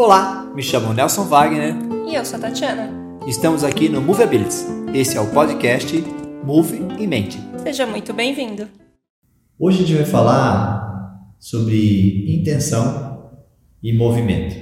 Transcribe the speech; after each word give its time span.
Olá, 0.00 0.50
me 0.54 0.62
chamo 0.62 0.94
Nelson 0.94 1.24
Wagner. 1.24 1.74
E 2.08 2.14
eu 2.14 2.24
sou 2.24 2.38
a 2.38 2.40
Tatiana. 2.40 2.90
Estamos 3.26 3.62
aqui 3.62 3.86
no 3.86 4.00
Movabilities. 4.00 4.64
Esse 4.94 5.18
é 5.18 5.20
o 5.20 5.30
podcast 5.30 5.94
Move 6.42 6.78
em 6.98 7.06
Mente. 7.06 7.38
Seja 7.62 7.86
muito 7.86 8.14
bem-vindo. 8.14 8.66
Hoje 9.58 9.84
a 9.84 9.86
gente 9.86 9.96
vai 9.98 10.06
falar 10.06 11.28
sobre 11.38 12.34
intenção 12.34 13.30
e 13.82 13.92
movimento. 13.92 14.56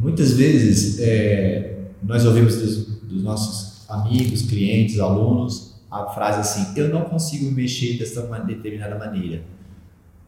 Muitas 0.00 0.32
vezes 0.32 0.98
é, 0.98 1.84
nós 2.02 2.26
ouvimos 2.26 2.56
dos, 2.56 3.00
dos 3.02 3.22
nossos 3.22 3.88
amigos, 3.88 4.42
clientes, 4.42 4.98
alunos 4.98 5.80
a 5.88 6.06
frase 6.06 6.40
assim: 6.40 6.76
eu 6.76 6.88
não 6.88 7.02
consigo 7.02 7.48
mexer 7.52 7.96
dessa 7.96 8.22
determinada 8.40 8.98
maneira. 8.98 9.44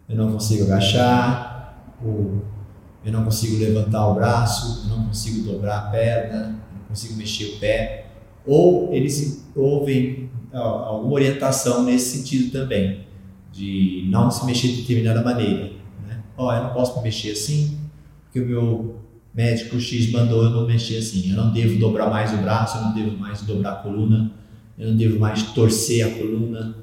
Eu 0.09 0.15
não 0.15 0.31
consigo 0.31 0.63
agachar, 0.63 1.99
ou 2.01 2.62
eu 3.05 3.13
não 3.13 3.25
consigo 3.25 3.59
levantar 3.59 4.07
o 4.09 4.15
braço, 4.15 4.85
eu 4.85 4.97
não 4.97 5.07
consigo 5.07 5.43
dobrar 5.51 5.79
a 5.79 5.91
perna, 5.91 6.61
eu 6.73 6.79
não 6.79 6.87
consigo 6.89 7.15
mexer 7.17 7.57
o 7.57 7.59
pé. 7.59 8.07
Ou 8.47 8.93
eles 8.93 9.45
ouvem 9.55 10.31
alguma 10.53 11.15
orientação 11.15 11.83
nesse 11.83 12.19
sentido 12.19 12.53
também, 12.53 13.07
de 13.53 14.07
não 14.09 14.31
se 14.31 14.45
mexer 14.47 14.69
de 14.69 14.83
determinada 14.83 15.23
maneira. 15.23 15.73
Né? 16.07 16.23
Oh, 16.37 16.53
eu 16.53 16.63
não 16.65 16.73
posso 16.73 16.97
me 16.99 17.05
mexer 17.05 17.33
assim, 17.33 17.79
porque 18.25 18.41
o 18.41 18.47
meu 18.47 18.97
médico 19.35 19.81
X 19.81 20.11
mandou 20.11 20.45
eu 20.45 20.51
não 20.51 20.67
mexer 20.67 20.99
assim. 20.99 21.31
Eu 21.31 21.37
não 21.37 21.53
devo 21.53 21.79
dobrar 21.79 22.11
mais 22.11 22.33
o 22.33 22.39
braço, 22.39 22.79
eu 22.79 22.83
não 22.83 22.95
devo 22.95 23.17
mais 23.17 23.43
dobrar 23.43 23.73
a 23.73 23.77
coluna, 23.77 24.33
eu 24.79 24.91
não 24.91 24.97
devo 24.97 25.19
mais 25.19 25.43
torcer 25.53 26.07
a 26.07 26.11
coluna, 26.11 26.77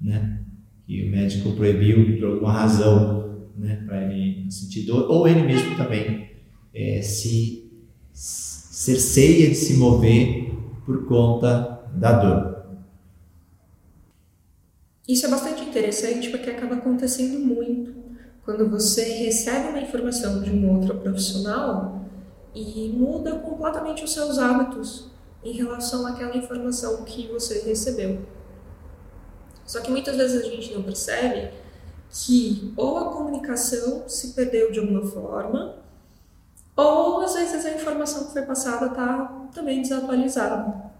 né? 0.00 0.40
E 0.88 1.04
o 1.04 1.10
médico 1.10 1.52
proibiu 1.52 2.18
por 2.18 2.32
alguma 2.32 2.52
razão, 2.52 3.29
né? 3.56 3.82
Para 3.86 4.02
ele 4.02 4.44
no 4.44 4.50
sentido 4.50 4.96
ou 5.10 5.26
ele 5.26 5.42
mesmo 5.42 5.76
também 5.76 6.30
é, 6.74 7.00
se 7.02 7.70
cerceia 8.12 9.48
de 9.48 9.54
se 9.54 9.74
mover 9.74 10.54
por 10.84 11.06
conta 11.06 11.82
da 11.94 12.12
dor. 12.12 12.50
Isso 15.06 15.26
é 15.26 15.28
bastante 15.28 15.62
interessante 15.62 16.30
porque 16.30 16.50
acaba 16.50 16.76
acontecendo 16.76 17.38
muito 17.38 17.92
quando 18.44 18.68
você 18.68 19.02
recebe 19.24 19.68
uma 19.68 19.80
informação 19.80 20.40
de 20.42 20.50
um 20.50 20.72
outro 20.72 20.98
profissional 20.98 22.04
e 22.54 22.88
muda 22.88 23.38
completamente 23.38 24.04
os 24.04 24.12
seus 24.12 24.38
hábitos 24.38 25.10
em 25.42 25.52
relação 25.52 26.06
àquela 26.06 26.36
informação 26.36 27.04
que 27.04 27.26
você 27.28 27.60
recebeu. 27.60 28.20
Só 29.66 29.80
que 29.80 29.90
muitas 29.90 30.16
vezes 30.16 30.42
a 30.42 30.48
gente 30.48 30.74
não 30.74 30.82
percebe 30.82 31.50
que 32.10 32.72
ou 32.76 32.98
a 32.98 33.04
comunicação 33.12 34.08
se 34.08 34.28
perdeu 34.28 34.72
de 34.72 34.80
alguma 34.80 35.06
forma, 35.06 35.76
ou 36.76 37.20
às 37.20 37.34
vezes 37.34 37.64
a 37.64 37.72
informação 37.72 38.24
que 38.24 38.32
foi 38.32 38.42
passada 38.42 38.86
está 38.86 39.48
também 39.54 39.82
desatualizada. 39.82 40.90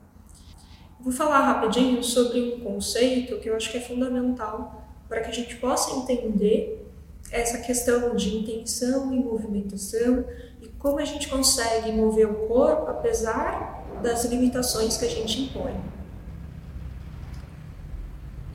Vou 1.01 1.13
falar 1.13 1.41
rapidinho 1.41 2.03
sobre 2.05 2.41
um 2.41 2.61
conceito 2.61 3.39
que 3.39 3.49
eu 3.49 3.57
acho 3.57 3.71
que 3.71 3.79
é 3.79 3.81
fundamental 3.81 4.85
para 5.09 5.21
que 5.23 5.31
a 5.31 5.33
gente 5.33 5.57
possa 5.57 5.93
entender 5.97 6.87
essa 7.33 7.59
questão 7.59 8.15
de 8.15 8.37
intenção 8.37 9.13
e 9.15 9.19
movimentação 9.19 10.25
e 10.61 10.69
como 10.69 10.99
a 10.99 11.05
gente 11.05 11.29
consegue 11.29 11.93
mover 11.93 12.29
o 12.29 12.47
corpo 12.47 12.91
apesar 12.91 13.85
das 14.03 14.25
limitações 14.25 14.97
que 14.97 15.05
a 15.05 15.09
gente 15.09 15.43
impõe. 15.43 15.75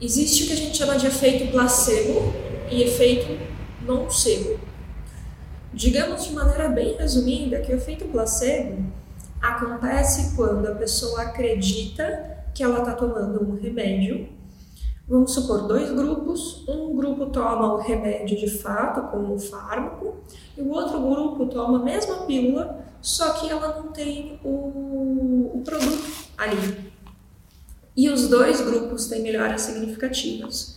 Existe 0.00 0.44
o 0.44 0.46
que 0.46 0.52
a 0.52 0.56
gente 0.56 0.76
chama 0.76 0.96
de 0.96 1.06
efeito 1.06 1.50
placebo 1.50 2.45
e 2.70 2.82
efeito 2.82 3.38
nocebo. 3.82 4.58
Digamos 5.72 6.24
de 6.24 6.32
maneira 6.32 6.68
bem 6.68 6.96
resumida 6.96 7.60
que 7.60 7.72
o 7.72 7.76
efeito 7.76 8.06
placebo 8.06 8.84
acontece 9.40 10.34
quando 10.34 10.66
a 10.66 10.74
pessoa 10.74 11.22
acredita 11.22 12.44
que 12.54 12.62
ela 12.62 12.78
está 12.78 12.92
tomando 12.92 13.42
um 13.42 13.60
remédio 13.60 14.36
Vamos 15.08 15.34
supor 15.34 15.68
dois 15.68 15.92
grupos, 15.92 16.64
um 16.66 16.96
grupo 16.96 17.26
toma 17.26 17.74
o 17.74 17.76
remédio 17.76 18.36
de 18.36 18.50
fato, 18.50 19.08
como 19.08 19.34
um 19.34 19.38
fármaco, 19.38 20.16
e 20.58 20.60
o 20.60 20.70
outro 20.70 21.00
grupo 21.00 21.46
toma 21.46 21.78
a 21.78 21.82
mesma 21.82 22.26
pílula, 22.26 22.84
só 23.00 23.34
que 23.34 23.48
ela 23.48 23.80
não 23.80 23.92
tem 23.92 24.40
o, 24.42 25.52
o 25.54 25.62
produto 25.64 26.10
ali. 26.36 26.92
E 27.96 28.10
os 28.10 28.26
dois 28.26 28.60
grupos 28.60 29.06
têm 29.06 29.22
melhoras 29.22 29.62
significativas. 29.62 30.75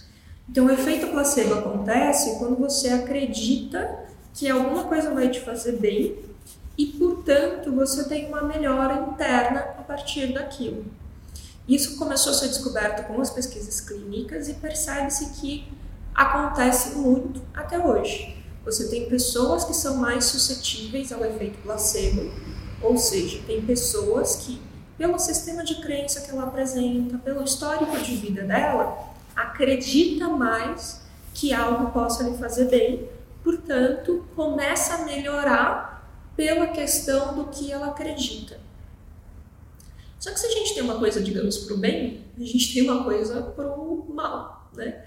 Então, 0.49 0.65
o 0.65 0.71
efeito 0.71 1.07
placebo 1.07 1.53
acontece 1.53 2.39
quando 2.39 2.55
você 2.55 2.89
acredita 2.89 3.99
que 4.33 4.49
alguma 4.49 4.85
coisa 4.85 5.13
vai 5.13 5.29
te 5.29 5.39
fazer 5.41 5.73
bem 5.73 6.17
e, 6.75 6.87
portanto, 6.87 7.71
você 7.71 8.05
tem 8.05 8.27
uma 8.27 8.41
melhora 8.41 8.95
interna 9.11 9.59
a 9.59 9.83
partir 9.83 10.33
daquilo. 10.33 10.85
Isso 11.67 11.97
começou 11.97 12.31
a 12.31 12.35
ser 12.35 12.47
descoberto 12.47 13.05
com 13.05 13.21
as 13.21 13.29
pesquisas 13.29 13.79
clínicas 13.79 14.49
e 14.49 14.53
percebe-se 14.55 15.39
que 15.39 15.67
acontece 16.15 16.95
muito 16.97 17.39
até 17.53 17.77
hoje. 17.77 18.35
Você 18.66 18.87
tem 18.87 19.07
pessoas 19.07 19.63
que 19.66 19.75
são 19.75 19.97
mais 19.97 20.25
suscetíveis 20.25 21.11
ao 21.11 21.23
efeito 21.23 21.59
placebo, 21.61 22.31
ou 22.81 22.97
seja, 22.97 23.39
tem 23.45 23.61
pessoas 23.61 24.37
que, 24.37 24.59
pelo 24.97 25.19
sistema 25.19 25.63
de 25.63 25.79
crença 25.79 26.21
que 26.21 26.31
ela 26.31 26.45
apresenta, 26.45 27.19
pelo 27.19 27.43
histórico 27.43 27.99
de 27.99 28.16
vida 28.16 28.43
dela, 28.43 29.09
acredita 29.41 30.27
mais 30.27 31.01
que 31.33 31.53
algo 31.53 31.91
possa 31.91 32.23
lhe 32.23 32.38
fazer 32.38 32.69
bem, 32.69 33.09
portanto, 33.44 34.25
começa 34.35 34.95
a 34.95 35.05
melhorar 35.05 36.09
pela 36.35 36.67
questão 36.67 37.33
do 37.35 37.45
que 37.45 37.72
ela 37.72 37.88
acredita. 37.88 38.59
Só 40.19 40.31
que 40.31 40.39
se 40.39 40.47
a 40.47 40.51
gente 40.51 40.73
tem 40.73 40.83
uma 40.83 40.99
coisa, 40.99 41.22
digamos, 41.22 41.57
para 41.59 41.73
o 41.75 41.78
bem, 41.78 42.25
a 42.38 42.44
gente 42.44 42.73
tem 42.73 42.83
uma 42.83 43.03
coisa 43.03 43.41
para 43.41 43.67
o 43.67 44.05
mal, 44.13 44.69
né? 44.75 45.05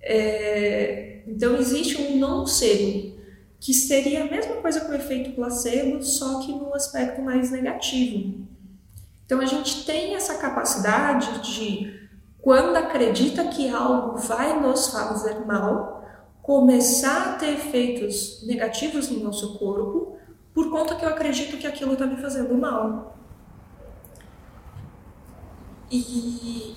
É, 0.00 1.22
então 1.26 1.56
existe 1.56 1.96
um 2.00 2.18
nocebo, 2.18 3.20
que 3.60 3.72
seria 3.72 4.24
a 4.24 4.30
mesma 4.30 4.56
coisa 4.56 4.80
que 4.80 4.90
o 4.90 4.94
efeito 4.94 5.32
placebo, 5.32 6.02
só 6.02 6.40
que 6.40 6.50
no 6.50 6.74
aspecto 6.74 7.22
mais 7.22 7.50
negativo. 7.50 8.46
Então 9.24 9.40
a 9.40 9.46
gente 9.46 9.84
tem 9.84 10.14
essa 10.14 10.38
capacidade 10.38 11.40
de, 11.40 12.08
quando 12.42 12.74
acredita 12.76 13.44
que 13.44 13.70
algo 13.70 14.18
vai 14.18 14.60
nos 14.60 14.88
fazer 14.88 15.46
mal, 15.46 16.04
começar 16.42 17.28
a 17.28 17.32
ter 17.34 17.52
efeitos 17.52 18.42
negativos 18.44 19.08
no 19.08 19.20
nosso 19.20 19.56
corpo, 19.58 20.16
por 20.52 20.68
conta 20.68 20.96
que 20.96 21.04
eu 21.04 21.08
acredito 21.08 21.56
que 21.56 21.66
aquilo 21.68 21.92
está 21.92 22.04
me 22.04 22.16
fazendo 22.16 22.52
mal. 22.54 23.16
E 25.88 26.74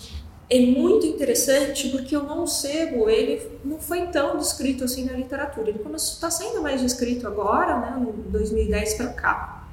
é 0.49 0.59
muito 0.59 1.07
interessante 1.07 1.89
porque 1.89 2.15
o 2.15 2.23
nocebo 2.23 3.09
ele 3.09 3.59
não 3.63 3.79
foi 3.79 4.05
tão 4.07 4.37
descrito 4.37 4.83
assim 4.83 5.05
na 5.05 5.13
literatura. 5.13 5.69
Ele 5.69 5.81
está 5.95 6.29
sendo 6.29 6.61
mais 6.61 6.79
descrito 6.79 7.25
agora, 7.25 7.79
né, 7.79 7.97
no 7.97 8.11
2010 8.29 8.93
para 8.93 9.13
cá. 9.13 9.67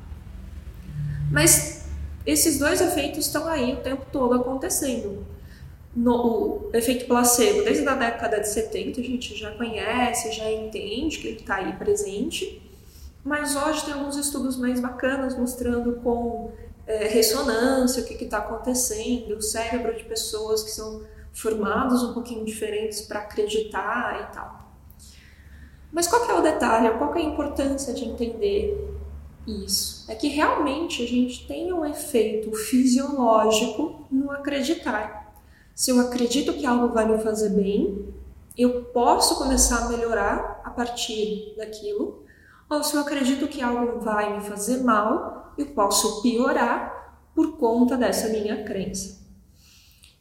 Mas 1.30 1.84
esses 2.24 2.58
dois 2.58 2.80
efeitos 2.80 3.26
estão 3.26 3.46
aí 3.46 3.74
o 3.74 3.80
tempo 3.80 4.06
todo 4.10 4.34
acontecendo. 4.34 5.26
No, 5.94 6.68
o 6.68 6.70
efeito 6.72 7.06
placebo, 7.06 7.62
desde 7.62 7.86
a 7.86 7.94
década 7.94 8.40
de 8.40 8.48
70, 8.48 9.00
a 9.00 9.04
gente 9.04 9.36
já 9.36 9.50
conhece, 9.52 10.32
já 10.32 10.50
entende 10.50 11.18
que 11.18 11.28
ele 11.28 11.40
está 11.40 11.56
aí 11.56 11.72
presente. 11.74 12.62
Mas 13.22 13.54
hoje 13.54 13.84
tem 13.84 13.94
alguns 13.94 14.16
estudos 14.16 14.56
mais 14.56 14.80
bacanas 14.80 15.36
mostrando 15.36 16.00
com 16.02 16.50
é, 16.86 17.06
ressonância, 17.08 18.02
o 18.02 18.06
que 18.06 18.24
está 18.24 18.38
acontecendo, 18.38 19.36
o 19.36 19.42
cérebro 19.42 19.94
de 19.94 20.04
pessoas 20.04 20.62
que 20.62 20.70
são 20.70 21.02
formados 21.32 22.02
um 22.02 22.12
pouquinho 22.12 22.44
diferentes 22.44 23.02
para 23.02 23.20
acreditar 23.20 24.28
e 24.28 24.34
tal. 24.34 24.62
Mas 25.92 26.06
qual 26.06 26.28
é 26.28 26.34
o 26.34 26.42
detalhe? 26.42 26.90
Qual 26.98 27.14
é 27.14 27.18
a 27.18 27.22
importância 27.22 27.92
de 27.92 28.04
entender 28.04 28.96
isso? 29.46 30.10
É 30.10 30.14
que 30.14 30.28
realmente 30.28 31.02
a 31.02 31.06
gente 31.06 31.46
tem 31.46 31.72
um 31.72 31.84
efeito 31.84 32.50
fisiológico 32.52 34.06
no 34.10 34.30
acreditar. 34.30 35.21
Se 35.74 35.90
eu 35.90 36.00
acredito 36.00 36.52
que 36.52 36.66
algo 36.66 36.92
vai 36.92 37.06
me 37.06 37.22
fazer 37.22 37.50
bem, 37.50 38.12
eu 38.56 38.84
posso 38.84 39.36
começar 39.36 39.84
a 39.84 39.88
melhorar 39.88 40.60
a 40.64 40.70
partir 40.70 41.54
daquilo, 41.56 42.24
ou 42.68 42.82
se 42.82 42.94
eu 42.94 43.00
acredito 43.00 43.48
que 43.48 43.62
algo 43.62 44.00
vai 44.00 44.36
me 44.36 44.44
fazer 44.44 44.82
mal, 44.82 45.52
eu 45.56 45.66
posso 45.66 46.22
piorar 46.22 47.20
por 47.34 47.56
conta 47.56 47.96
dessa 47.96 48.28
minha 48.28 48.64
crença. 48.64 49.22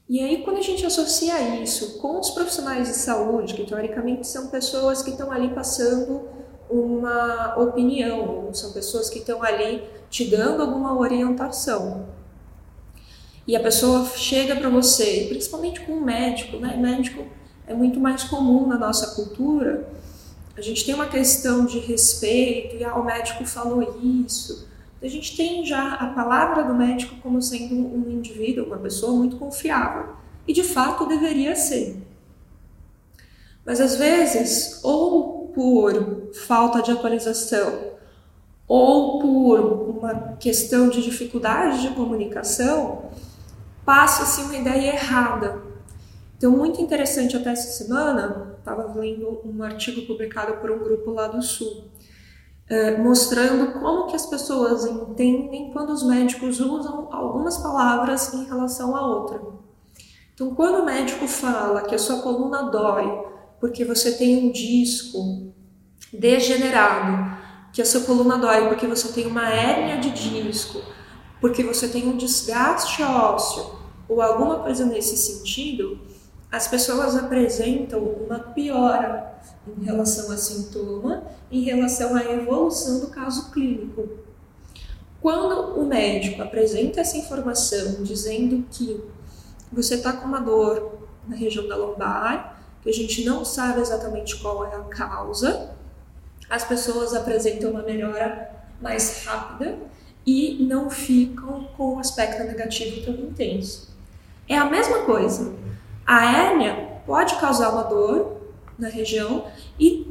E 0.08 0.20
aí, 0.20 0.44
quando 0.44 0.58
a 0.58 0.62
gente 0.62 0.86
associa 0.86 1.40
isso 1.62 1.98
com 2.00 2.20
os 2.20 2.32
profissionais 2.32 2.88
de 2.88 2.94
saúde, 2.94 3.54
que 3.54 3.66
teoricamente 3.66 4.28
são 4.28 4.48
pessoas 4.48 5.02
que 5.02 5.12
estão 5.12 5.32
ali 5.32 5.50
passando 5.54 6.28
uma 6.70 7.58
opinião, 7.58 8.54
são 8.54 8.74
pessoas 8.74 9.10
que 9.10 9.20
estão 9.20 9.42
ali 9.44 9.84
te 10.10 10.26
dando 10.26 10.62
alguma 10.62 10.98
orientação. 10.98 12.08
E 13.52 13.56
a 13.58 13.60
pessoa 13.60 14.06
chega 14.16 14.56
para 14.56 14.70
você, 14.70 15.26
principalmente 15.28 15.82
com 15.82 15.92
um 15.92 16.00
médico, 16.00 16.56
né? 16.56 16.78
Médico 16.78 17.26
é 17.68 17.74
muito 17.74 18.00
mais 18.00 18.24
comum 18.24 18.66
na 18.66 18.78
nossa 18.78 19.14
cultura, 19.14 19.90
a 20.56 20.62
gente 20.62 20.86
tem 20.86 20.96
uma 20.96 21.08
questão 21.08 21.66
de 21.66 21.78
respeito, 21.78 22.78
e 22.78 22.84
ah, 22.86 22.96
o 22.96 23.04
médico 23.04 23.44
falou 23.44 24.00
isso. 24.26 24.70
A 25.02 25.08
gente 25.10 25.36
tem 25.36 25.66
já 25.66 25.96
a 25.96 26.08
palavra 26.14 26.64
do 26.64 26.74
médico 26.74 27.18
como 27.22 27.42
sendo 27.42 27.76
um 27.76 28.10
indivíduo, 28.10 28.68
uma 28.68 28.78
pessoa 28.78 29.12
muito 29.18 29.36
confiável. 29.36 30.16
E 30.48 30.54
de 30.54 30.64
fato 30.64 31.06
deveria 31.06 31.54
ser. 31.54 32.02
Mas 33.66 33.82
às 33.82 33.98
vezes, 33.98 34.80
ou 34.82 35.52
por 35.54 36.32
falta 36.48 36.82
de 36.82 36.92
atualização, 36.92 37.92
ou 38.66 39.20
por 39.20 39.60
uma 39.60 40.38
questão 40.40 40.88
de 40.88 41.04
dificuldade 41.04 41.82
de 41.82 41.90
comunicação, 41.90 43.12
passa-se 43.92 44.44
uma 44.44 44.56
ideia 44.56 44.94
errada. 44.94 45.62
Então, 46.38 46.50
muito 46.50 46.80
interessante 46.80 47.36
até 47.36 47.50
essa 47.50 47.74
semana, 47.74 48.56
estava 48.58 48.94
lendo 48.98 49.42
um 49.44 49.62
artigo 49.62 50.08
publicado 50.08 50.54
por 50.62 50.72
um 50.72 50.80
grupo 50.80 51.12
lá 51.12 51.28
do 51.28 51.42
Sul, 51.42 51.90
eh, 52.70 52.98
mostrando 52.98 53.74
como 53.82 54.08
que 54.08 54.16
as 54.16 54.26
pessoas 54.26 54.86
entendem 54.86 55.72
quando 55.74 55.90
os 55.90 56.04
médicos 56.04 56.62
usam 56.62 57.10
algumas 57.12 57.58
palavras 57.58 58.34
em 58.34 58.46
relação 58.46 58.96
a 58.96 59.06
outra. 59.06 59.42
Então, 60.34 60.56
quando 60.56 60.84
o 60.84 60.86
médico 60.86 61.28
fala 61.28 61.82
que 61.82 61.94
a 61.94 62.00
sua 62.00 62.22
coluna 62.22 62.72
dói 62.72 63.26
porque 63.60 63.84
você 63.84 64.14
tem 64.14 64.48
um 64.48 64.54
disco 64.54 65.54
degenerado, 66.14 67.38
que 67.74 67.82
a 67.82 67.86
sua 67.86 68.00
coluna 68.02 68.38
dói 68.38 68.70
porque 68.70 68.88
você 68.88 69.12
tem 69.12 69.28
uma 69.28 69.50
hérnia 69.50 69.98
de 69.98 70.12
disco, 70.12 70.82
porque 71.42 71.62
você 71.62 71.90
tem 71.90 72.08
um 72.08 72.16
desgaste 72.16 73.04
ósseo 73.04 73.81
ou 74.12 74.22
alguma 74.22 74.60
coisa 74.60 74.86
nesse 74.86 75.16
sentido, 75.16 75.98
as 76.52 76.68
pessoas 76.68 77.16
apresentam 77.16 78.00
uma 78.00 78.40
piora 78.40 79.40
em 79.66 79.86
relação 79.86 80.30
a 80.32 80.38
sintoma, 80.38 81.24
em 81.50 81.62
relação 81.62 82.14
à 82.14 82.24
evolução 82.26 83.00
do 83.00 83.08
caso 83.08 83.52
clínico. 83.52 84.10
Quando 85.22 85.80
o 85.80 85.86
médico 85.86 86.42
apresenta 86.42 87.00
essa 87.00 87.18
informação 87.18 88.04
dizendo 88.04 88.66
que 88.70 89.02
você 89.72 89.96
está 89.96 90.12
com 90.12 90.28
uma 90.28 90.42
dor 90.42 91.08
na 91.26 91.38
região 91.38 91.66
da 91.70 91.78
lombar, 91.78 92.62
que 92.82 92.90
a 92.90 92.94
gente 92.94 93.24
não 93.24 93.46
sabe 93.46 93.80
exatamente 93.80 94.36
qual 94.42 94.66
é 94.66 94.76
a 94.76 94.82
causa, 94.82 95.74
as 96.50 96.66
pessoas 96.66 97.14
apresentam 97.14 97.72
uma 97.72 97.84
melhora 97.84 98.52
mais 98.82 99.24
rápida 99.24 99.78
e 100.26 100.66
não 100.68 100.90
ficam 100.90 101.64
com 101.78 101.96
o 101.96 102.00
aspecto 102.00 102.44
negativo 102.44 103.06
tão 103.06 103.14
intenso. 103.14 103.91
É 104.52 104.58
a 104.58 104.66
mesma 104.66 105.00
coisa. 105.04 105.56
A 106.06 106.26
hérnia 106.26 107.00
pode 107.06 107.36
causar 107.38 107.70
uma 107.70 107.84
dor 107.84 108.36
na 108.78 108.90
região 108.90 109.46
e 109.80 110.06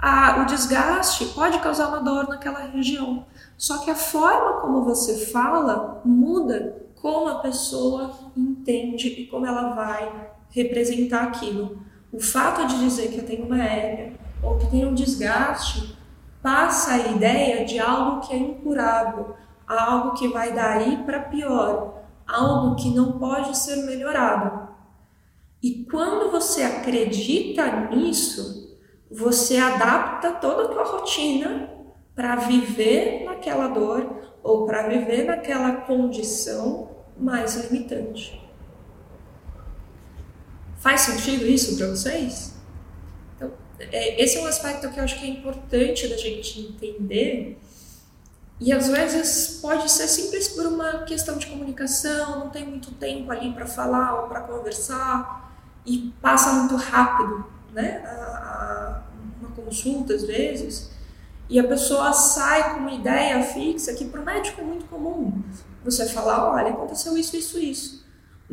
a, 0.00 0.40
o 0.40 0.46
desgaste 0.46 1.26
pode 1.34 1.58
causar 1.58 1.88
uma 1.88 2.00
dor 2.00 2.26
naquela 2.26 2.60
região. 2.60 3.26
Só 3.58 3.84
que 3.84 3.90
a 3.90 3.94
forma 3.94 4.62
como 4.62 4.86
você 4.86 5.26
fala 5.26 6.00
muda 6.02 6.82
como 6.94 7.28
a 7.28 7.40
pessoa 7.40 8.10
entende 8.34 9.08
e 9.08 9.26
como 9.26 9.44
ela 9.44 9.74
vai 9.74 10.30
representar 10.48 11.24
aquilo. 11.24 11.82
O 12.10 12.18
fato 12.18 12.66
de 12.66 12.78
dizer 12.78 13.08
que 13.08 13.18
eu 13.18 13.26
tenho 13.26 13.44
uma 13.44 13.62
hérnia 13.62 14.14
ou 14.42 14.56
que 14.56 14.70
tenho 14.70 14.88
um 14.88 14.94
desgaste 14.94 15.94
passa 16.40 16.94
a 16.94 16.98
ideia 17.08 17.66
de 17.66 17.78
algo 17.78 18.26
que 18.26 18.32
é 18.32 18.38
incurável, 18.38 19.36
algo 19.68 20.12
que 20.12 20.28
vai 20.28 20.54
daí 20.54 20.96
para 21.04 21.20
pior, 21.20 22.03
algo 22.26 22.76
que 22.76 22.90
não 22.90 23.18
pode 23.18 23.56
ser 23.56 23.76
melhorado. 23.84 24.68
E 25.62 25.84
quando 25.90 26.30
você 26.30 26.62
acredita 26.62 27.88
nisso, 27.90 28.78
você 29.10 29.56
adapta 29.56 30.32
toda 30.32 30.64
a 30.64 30.68
tua 30.68 30.84
rotina 30.84 31.70
para 32.14 32.36
viver 32.36 33.24
naquela 33.24 33.68
dor 33.68 34.36
ou 34.42 34.66
para 34.66 34.88
viver 34.88 35.24
naquela 35.24 35.72
condição 35.72 36.90
mais 37.16 37.54
limitante. 37.56 38.40
Faz 40.76 41.00
sentido 41.00 41.46
isso 41.46 41.78
para 41.78 41.86
vocês? 41.88 42.54
Então, 43.34 43.52
é, 43.78 44.22
esse 44.22 44.36
é 44.36 44.42
um 44.42 44.46
aspecto 44.46 44.90
que 44.90 45.00
eu 45.00 45.04
acho 45.04 45.18
que 45.18 45.24
é 45.24 45.30
importante 45.30 46.06
da 46.08 46.16
gente 46.18 46.60
entender. 46.60 47.58
E 48.60 48.72
às 48.72 48.88
vezes 48.88 49.58
pode 49.60 49.90
ser 49.90 50.06
simples 50.06 50.48
por 50.48 50.66
uma 50.66 51.00
questão 51.00 51.36
de 51.36 51.46
comunicação, 51.46 52.38
não 52.38 52.50
tem 52.50 52.66
muito 52.66 52.92
tempo 52.92 53.30
ali 53.30 53.52
para 53.52 53.66
falar 53.66 54.22
ou 54.22 54.28
para 54.28 54.40
conversar 54.42 55.52
e 55.84 56.14
passa 56.22 56.52
muito 56.52 56.76
rápido, 56.76 57.44
né? 57.72 58.02
Uma 59.40 59.50
consulta 59.50 60.14
às 60.14 60.22
vezes 60.22 60.90
e 61.48 61.58
a 61.58 61.64
pessoa 61.64 62.12
sai 62.12 62.74
com 62.74 62.80
uma 62.80 62.92
ideia 62.92 63.42
fixa 63.42 63.92
que 63.92 64.04
para 64.06 64.20
o 64.20 64.24
médico 64.24 64.60
é 64.60 64.64
muito 64.64 64.86
comum. 64.86 65.42
Você 65.84 66.06
falar, 66.06 66.50
olha, 66.50 66.70
aconteceu 66.70 67.18
isso, 67.18 67.36
isso, 67.36 67.58
isso 67.58 68.03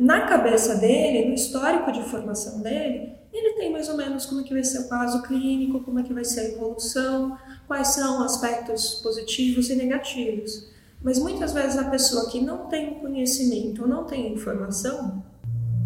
na 0.02 0.22
cabeça 0.22 0.74
dele, 0.74 1.28
no 1.28 1.34
histórico 1.34 1.92
de 1.92 2.02
formação 2.02 2.60
dele, 2.60 3.12
ele 3.32 3.54
tem 3.54 3.70
mais 3.70 3.88
ou 3.88 3.96
menos 3.96 4.26
como 4.26 4.40
é 4.40 4.44
que 4.44 4.52
vai 4.52 4.64
ser 4.64 4.80
o 4.80 4.88
caso 4.88 5.22
clínico, 5.22 5.80
como 5.80 6.00
é 6.00 6.02
que 6.02 6.12
vai 6.12 6.24
ser 6.24 6.40
a 6.40 6.48
evolução, 6.48 7.38
quais 7.68 7.88
são 7.88 8.20
aspectos 8.20 8.96
positivos 8.96 9.70
e 9.70 9.76
negativos. 9.76 10.68
Mas 11.00 11.20
muitas 11.20 11.52
vezes 11.52 11.78
a 11.78 11.84
pessoa 11.84 12.28
que 12.28 12.40
não 12.40 12.66
tem 12.66 12.94
conhecimento 12.94 13.86
não 13.86 14.04
tem 14.04 14.34
informação, 14.34 15.22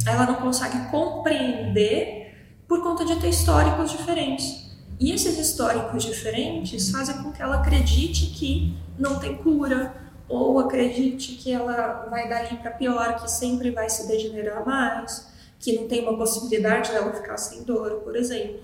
ela 0.07 0.27
não 0.27 0.37
consegue 0.37 0.91
compreender 0.91 2.35
por 2.67 2.83
conta 2.83 3.05
de 3.05 3.17
ter 3.17 3.29
históricos 3.29 3.91
diferentes. 3.91 4.67
E 4.99 5.13
esses 5.13 5.39
históricos 5.39 6.05
diferentes 6.05 6.91
fazem 6.91 7.23
com 7.23 7.33
que 7.33 7.43
ela 7.43 7.57
acredite 7.57 8.27
que 8.35 8.75
não 8.99 9.19
tem 9.19 9.37
cura, 9.37 10.06
ou 10.29 10.59
acredite 10.59 11.37
que 11.37 11.53
ela 11.53 12.07
vai 12.11 12.29
dali 12.29 12.57
para 12.57 12.73
pior, 12.73 13.21
que 13.21 13.31
sempre 13.31 13.71
vai 13.71 13.89
se 13.89 14.09
degenerar 14.09 14.65
mais, 14.67 15.29
que 15.59 15.79
não 15.79 15.87
tem 15.87 16.03
uma 16.03 16.17
possibilidade 16.17 16.91
dela 16.91 17.13
ficar 17.13 17.37
sem 17.37 17.63
dor, 17.63 18.01
por 18.03 18.17
exemplo. 18.17 18.61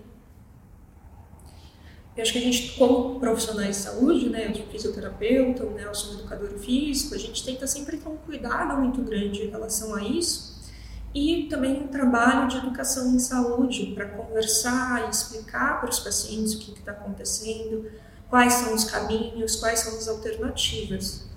Eu 2.15 2.23
acho 2.23 2.33
que 2.33 2.39
a 2.39 2.43
gente, 2.43 2.77
como 2.77 3.19
profissionais 3.19 3.77
de 3.77 3.83
saúde, 3.83 4.29
né, 4.29 4.49
eu 4.51 4.55
sou 4.55 4.67
fisioterapeuta, 4.67 5.65
né, 5.65 5.85
eu 5.87 5.95
sou 5.95 6.15
educador 6.15 6.51
físico, 6.59 7.15
a 7.15 7.19
gente 7.19 7.43
tenta 7.43 7.67
sempre 7.67 7.97
ter 7.97 8.09
um 8.09 8.19
cuidado 8.19 8.79
muito 8.79 9.01
grande 9.01 9.43
em 9.43 9.51
relação 9.51 9.95
a 9.95 10.03
isso 10.03 10.53
e 11.15 11.47
também 11.49 11.83
um 11.83 11.89
trabalho 11.89 12.49
de 12.49 12.59
educação 12.59 13.15
em 13.15 13.19
saúde 13.19 13.93
para 13.95 14.07
conversar 14.09 15.07
e 15.07 15.11
explicar 15.11 15.81
para 15.81 15.89
os 15.89 16.01
pacientes 16.01 16.55
o 16.55 16.59
que 16.59 16.79
está 16.79 16.93
acontecendo, 16.93 17.91
quais 18.29 18.55
são 18.55 18.75
os 18.75 18.85
caminhos, 18.85 19.57
quais 19.57 19.81
são 19.81 19.97
as 19.97 20.09
alternativas. 20.09 21.32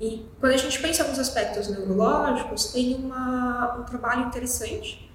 E 0.00 0.26
quando 0.40 0.54
a 0.54 0.56
gente 0.56 0.80
pensa 0.80 1.06
nos 1.06 1.18
aspectos 1.18 1.68
neurológicos, 1.68 2.72
tem 2.72 2.94
uma, 2.94 3.76
um 3.78 3.84
trabalho 3.84 4.28
interessante 4.28 5.10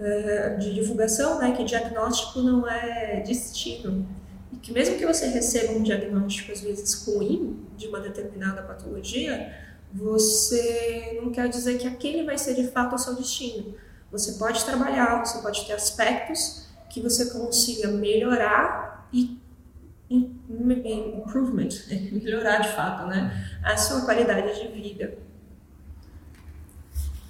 uh, 0.00 0.58
de 0.58 0.74
divulgação, 0.74 1.38
né, 1.38 1.52
que 1.52 1.62
diagnóstico 1.62 2.40
não 2.40 2.68
é 2.68 3.20
destino. 3.20 4.04
E 4.52 4.56
que 4.56 4.72
mesmo 4.72 4.96
que 4.96 5.06
você 5.06 5.26
receba 5.26 5.72
um 5.74 5.82
diagnóstico, 5.82 6.50
às 6.50 6.60
vezes, 6.60 7.06
ruim 7.06 7.64
de 7.76 7.86
uma 7.86 8.00
determinada 8.00 8.62
patologia, 8.62 9.54
você 9.92 11.20
não 11.22 11.30
quer 11.30 11.48
dizer 11.48 11.78
que 11.78 11.86
aquele 11.86 12.24
vai 12.24 12.36
ser 12.36 12.54
de 12.54 12.66
fato 12.66 12.96
o 12.96 12.98
seu 12.98 13.14
destino. 13.14 13.76
Você 14.10 14.32
pode 14.32 14.64
trabalhar, 14.64 15.24
você 15.24 15.38
pode 15.38 15.64
ter 15.64 15.72
aspectos 15.72 16.66
que 16.90 17.00
você 17.00 17.26
consiga 17.26 17.88
melhorar 17.88 19.08
e 19.12 19.38
improvement, 20.10 21.68
melhorar 22.12 22.58
de 22.58 22.68
fato, 22.68 23.06
né, 23.06 23.58
a 23.62 23.76
sua 23.76 24.02
qualidade 24.02 24.60
de 24.60 24.68
vida. 24.68 25.18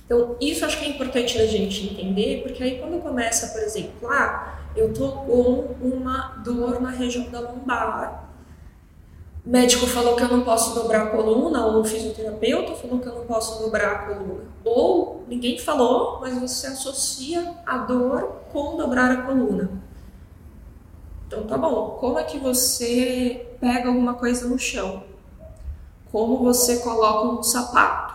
Então, 0.05 0.37
isso 0.41 0.65
acho 0.65 0.79
que 0.79 0.85
é 0.85 0.89
importante 0.89 1.37
da 1.37 1.47
gente 1.47 1.85
entender, 1.85 2.43
porque 2.43 2.63
aí 2.63 2.79
quando 2.79 3.03
começa, 3.03 3.49
por 3.49 3.61
exemplo, 3.61 4.09
ah, 4.09 4.61
eu 4.77 4.93
tô 4.93 5.11
com 5.11 5.75
uma 5.81 6.37
dor 6.45 6.81
na 6.81 6.91
região 6.91 7.29
da 7.31 7.41
lombar, 7.41 8.27
o 9.45 9.51
médico 9.51 9.87
falou 9.87 10.17
que 10.17 10.23
eu 10.23 10.29
não 10.29 10.43
posso 10.43 10.75
dobrar 10.75 11.03
a 11.05 11.11
coluna, 11.11 11.67
ou 11.67 11.81
o 11.81 11.85
fisioterapeuta 11.85 12.75
falou 12.75 12.99
que 12.99 13.07
eu 13.07 13.15
não 13.15 13.27
posso 13.27 13.63
dobrar 13.63 13.93
a 13.93 13.99
coluna. 13.99 14.45
Ou 14.65 15.25
ninguém 15.29 15.57
falou, 15.57 16.19
mas 16.21 16.37
você 16.37 16.67
associa 16.67 17.55
a 17.65 17.79
dor 17.79 18.43
com 18.53 18.77
dobrar 18.77 19.11
a 19.13 19.23
coluna. 19.23 19.71
Então 21.27 21.45
tá 21.45 21.59
bom, 21.59 21.97
como 22.01 22.19
é 22.19 22.25
que 22.25 22.39
você 22.39 23.57
pega 23.61 23.89
alguma 23.89 24.15
coisa 24.15 24.47
no 24.47 24.59
chão? 24.59 25.03
Como 26.13 26.39
você 26.39 26.79
coloca 26.79 27.29
um 27.29 27.43
sapato? 27.43 28.15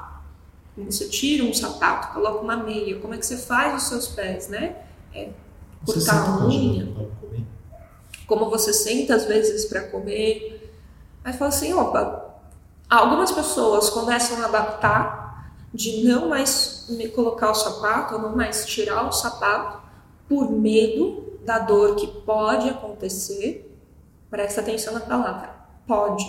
Como 0.73 0.89
você 0.89 1.09
tira 1.09 1.43
um 1.43 1.53
sapato, 1.53 2.13
coloca 2.13 2.39
uma 2.41 2.55
meia? 2.55 2.99
Como 2.99 3.13
é 3.13 3.17
que 3.17 3.25
você 3.25 3.37
faz 3.37 3.83
os 3.83 3.89
seus 3.89 4.07
pés, 4.07 4.47
né? 4.47 4.77
É 5.13 5.29
cortar 5.85 6.25
a 6.25 6.45
unha. 6.45 6.87
Como 8.25 8.49
você 8.49 8.73
senta 8.73 9.15
às 9.15 9.25
vezes 9.25 9.65
para 9.65 9.83
comer. 9.89 10.73
Aí 11.23 11.33
fala 11.33 11.49
assim, 11.49 11.73
opa, 11.73 12.33
algumas 12.89 13.31
pessoas 13.31 13.89
começam 13.89 14.41
a 14.41 14.45
adaptar 14.45 15.51
de 15.73 16.05
não 16.05 16.29
mais 16.29 16.89
colocar 17.13 17.51
o 17.51 17.55
sapato, 17.55 18.15
ou 18.15 18.21
não 18.21 18.35
mais 18.35 18.65
tirar 18.65 19.05
o 19.07 19.11
sapato 19.11 19.81
por 20.29 20.49
medo 20.49 21.30
da 21.43 21.59
dor 21.59 21.95
que 21.95 22.07
pode 22.07 22.69
acontecer, 22.69 23.67
presta 24.29 24.61
atenção 24.61 24.93
na 24.93 25.01
palavra, 25.01 25.55
pode, 25.87 26.25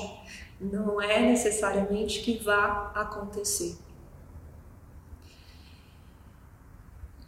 não 0.61 1.01
é 1.01 1.21
necessariamente 1.21 2.21
que 2.21 2.39
vá 2.39 2.93
acontecer. 2.95 3.77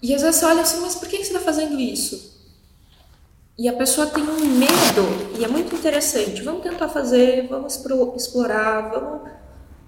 E 0.02 0.14
às 0.14 0.22
vezes 0.22 0.36
você 0.36 0.46
olha 0.46 0.62
assim, 0.62 0.80
mas 0.80 0.94
por 0.94 1.08
que 1.08 1.16
você 1.16 1.22
está 1.22 1.40
fazendo 1.40 1.80
isso? 1.80 2.34
E 3.56 3.68
a 3.68 3.72
pessoa 3.72 4.06
tem 4.06 4.22
um 4.22 4.46
medo, 4.46 5.38
e 5.38 5.44
é 5.44 5.48
muito 5.48 5.74
interessante. 5.74 6.42
Vamos 6.42 6.62
tentar 6.62 6.88
fazer, 6.88 7.46
vamos 7.48 7.80
explorar, 8.16 8.90
vamos 8.90 9.30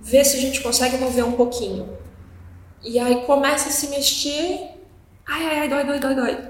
ver 0.00 0.24
se 0.24 0.36
a 0.36 0.40
gente 0.40 0.62
consegue 0.62 0.96
mover 0.98 1.24
um 1.24 1.32
pouquinho. 1.32 1.98
E 2.82 2.98
aí 2.98 3.26
começa 3.26 3.68
a 3.68 3.72
se 3.72 3.88
mexer. 3.88 4.70
Ai, 5.26 5.46
ai, 5.46 5.58
ai, 5.60 5.68
dói, 5.68 5.84
dói, 5.84 5.98
dói, 5.98 6.14
dói. 6.14 6.48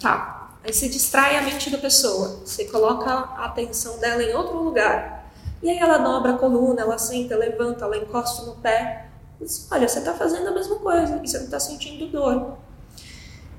Tá. 0.00 0.39
Aí 0.62 0.72
você 0.72 0.88
distrai 0.88 1.36
a 1.36 1.42
mente 1.42 1.70
da 1.70 1.78
pessoa. 1.78 2.40
Você 2.44 2.64
coloca 2.66 3.10
a 3.10 3.46
atenção 3.46 3.98
dela 3.98 4.22
em 4.22 4.34
outro 4.34 4.62
lugar. 4.62 5.30
E 5.62 5.68
aí 5.68 5.78
ela 5.78 5.98
dobra 5.98 6.32
a 6.32 6.38
coluna, 6.38 6.82
ela 6.82 6.98
senta, 6.98 7.36
levanta, 7.36 7.84
ela 7.84 7.96
encosta 7.96 8.42
no 8.42 8.56
pé. 8.56 9.08
Diz, 9.40 9.66
Olha, 9.70 9.88
você 9.88 9.98
está 9.98 10.14
fazendo 10.14 10.48
a 10.48 10.52
mesma 10.52 10.76
coisa 10.76 11.20
e 11.22 11.28
você 11.28 11.38
não 11.38 11.44
está 11.46 11.60
sentindo 11.60 12.06
dor. 12.08 12.58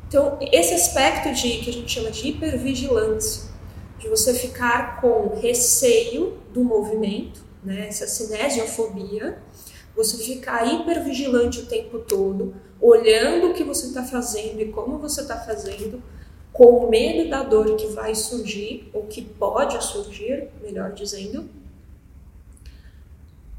Então, 0.08 0.38
esse 0.42 0.74
aspecto 0.74 1.34
de 1.34 1.60
que 1.60 1.70
a 1.70 1.74
gente 1.74 1.92
chama 1.92 2.12
de 2.12 2.28
hipervigilância, 2.28 3.50
de 3.98 4.10
você 4.10 4.34
ficar 4.34 5.00
com 5.00 5.40
receio 5.40 6.38
do 6.52 6.64
movimento, 6.64 7.42
né, 7.64 7.88
essa 7.88 8.06
cinesiofobia, 8.08 9.42
você 9.96 10.18
ficar 10.18 10.66
hipervigilante 10.66 11.60
o 11.60 11.66
tempo 11.66 12.00
todo, 12.00 12.56
olhando 12.80 13.52
o 13.52 13.54
que 13.54 13.64
você 13.64 13.88
está 13.88 14.04
fazendo 14.04 14.60
e 14.60 14.72
como 14.72 14.98
você 14.98 15.22
está 15.22 15.38
fazendo, 15.38 16.02
com 16.52 16.90
medo 16.90 17.30
da 17.30 17.44
dor 17.44 17.76
que 17.76 17.88
vai 17.88 18.14
surgir, 18.14 18.90
ou 18.94 19.04
que 19.04 19.22
pode 19.22 19.82
surgir, 19.84 20.50
melhor 20.62 20.92
dizendo, 20.92 21.50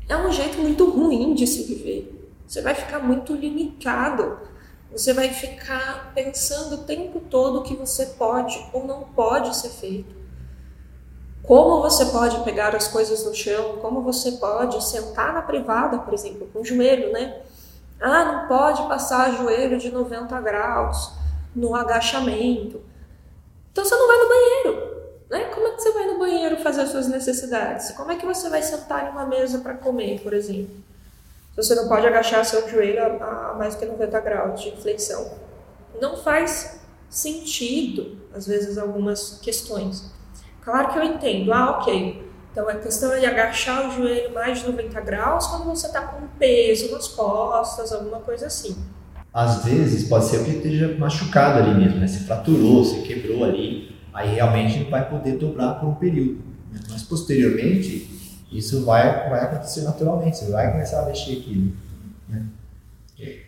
é 0.08 0.16
um 0.16 0.30
jeito 0.30 0.58
muito 0.58 0.88
ruim 0.90 1.34
de 1.34 1.46
se 1.46 1.62
viver. 1.62 2.30
Você 2.46 2.60
vai 2.60 2.74
ficar 2.74 2.98
muito 2.98 3.34
limitado 3.34 4.38
você 4.92 5.14
vai 5.14 5.30
ficar 5.30 6.12
pensando 6.14 6.74
o 6.74 6.84
tempo 6.84 7.18
todo 7.18 7.60
o 7.60 7.62
que 7.62 7.74
você 7.74 8.04
pode 8.04 8.62
ou 8.74 8.86
não 8.86 9.04
pode 9.04 9.56
ser 9.56 9.70
feito. 9.70 10.14
Como 11.42 11.80
você 11.80 12.04
pode 12.06 12.38
pegar 12.44 12.76
as 12.76 12.88
coisas 12.88 13.24
no 13.24 13.34
chão, 13.34 13.78
como 13.80 14.02
você 14.02 14.32
pode 14.32 14.84
sentar 14.84 15.32
na 15.32 15.40
privada, 15.40 15.98
por 15.98 16.12
exemplo, 16.12 16.46
com 16.52 16.60
o 16.60 16.64
joelho, 16.64 17.10
né? 17.10 17.40
Ah, 17.98 18.24
não 18.24 18.48
pode 18.48 18.82
passar 18.86 19.32
joelho 19.32 19.78
de 19.78 19.90
90 19.90 20.38
graus 20.42 21.12
no 21.54 21.74
agachamento. 21.74 22.80
Então 23.70 23.84
você 23.84 23.94
não 23.94 24.06
vai 24.06 24.18
no 24.18 24.28
banheiro. 24.28 24.92
Né? 25.30 25.44
Como 25.46 25.66
é 25.66 25.70
que 25.70 25.82
você 25.82 25.92
vai 25.92 26.06
no 26.06 26.18
banheiro 26.18 26.56
fazer 26.58 26.82
as 26.82 26.90
suas 26.90 27.08
necessidades? 27.08 27.90
Como 27.92 28.12
é 28.12 28.16
que 28.16 28.26
você 28.26 28.48
vai 28.48 28.62
sentar 28.62 29.06
em 29.06 29.10
uma 29.10 29.26
mesa 29.26 29.58
para 29.58 29.74
comer, 29.74 30.20
por 30.20 30.32
exemplo? 30.32 30.76
Você 31.56 31.74
não 31.74 31.88
pode 31.88 32.06
agachar 32.06 32.44
seu 32.44 32.68
joelho 32.68 33.02
a, 33.02 33.50
a 33.50 33.54
mais 33.54 33.74
que 33.74 33.84
90 33.84 34.20
graus 34.20 34.60
de 34.60 34.72
flexão. 34.72 35.32
Não 36.00 36.16
faz 36.16 36.80
sentido, 37.08 38.18
às 38.34 38.46
vezes, 38.46 38.78
algumas 38.78 39.38
questões. 39.40 40.10
Claro 40.62 40.92
que 40.92 40.98
eu 40.98 41.02
entendo. 41.02 41.52
Ah, 41.52 41.78
ok. 41.78 42.32
Então 42.50 42.68
a 42.68 42.74
questão 42.74 43.12
é 43.12 43.20
de 43.20 43.26
agachar 43.26 43.88
o 43.88 43.92
joelho 43.92 44.32
mais 44.34 44.60
de 44.60 44.70
90 44.70 45.00
graus 45.00 45.46
quando 45.46 45.64
você 45.64 45.86
está 45.86 46.02
com 46.02 46.26
peso 46.38 46.92
nas 46.92 47.08
costas, 47.08 47.92
alguma 47.92 48.20
coisa 48.20 48.46
assim. 48.46 48.76
Às 49.32 49.64
vezes 49.64 50.08
pode 50.08 50.26
ser 50.26 50.44
que 50.44 50.50
esteja 50.50 50.94
machucado 50.98 51.58
ali 51.58 51.74
mesmo, 51.74 51.98
né? 51.98 52.06
Você 52.06 52.20
fraturou, 52.20 52.84
você 52.84 53.00
quebrou 53.00 53.44
ali, 53.44 53.96
aí 54.12 54.34
realmente 54.34 54.84
vai 54.90 55.08
poder 55.08 55.38
dobrar 55.38 55.74
por 55.80 55.88
um 55.88 55.94
período. 55.94 56.42
Né? 56.70 56.80
Mas 56.90 57.02
posteriormente 57.02 58.10
isso 58.52 58.84
vai, 58.84 59.30
vai 59.30 59.44
acontecer 59.44 59.82
naturalmente, 59.82 60.36
você 60.36 60.50
vai 60.50 60.70
começar 60.70 61.02
a 61.02 61.06
mexer 61.06 61.38
aquilo. 61.38 61.72
Né? 62.28 62.46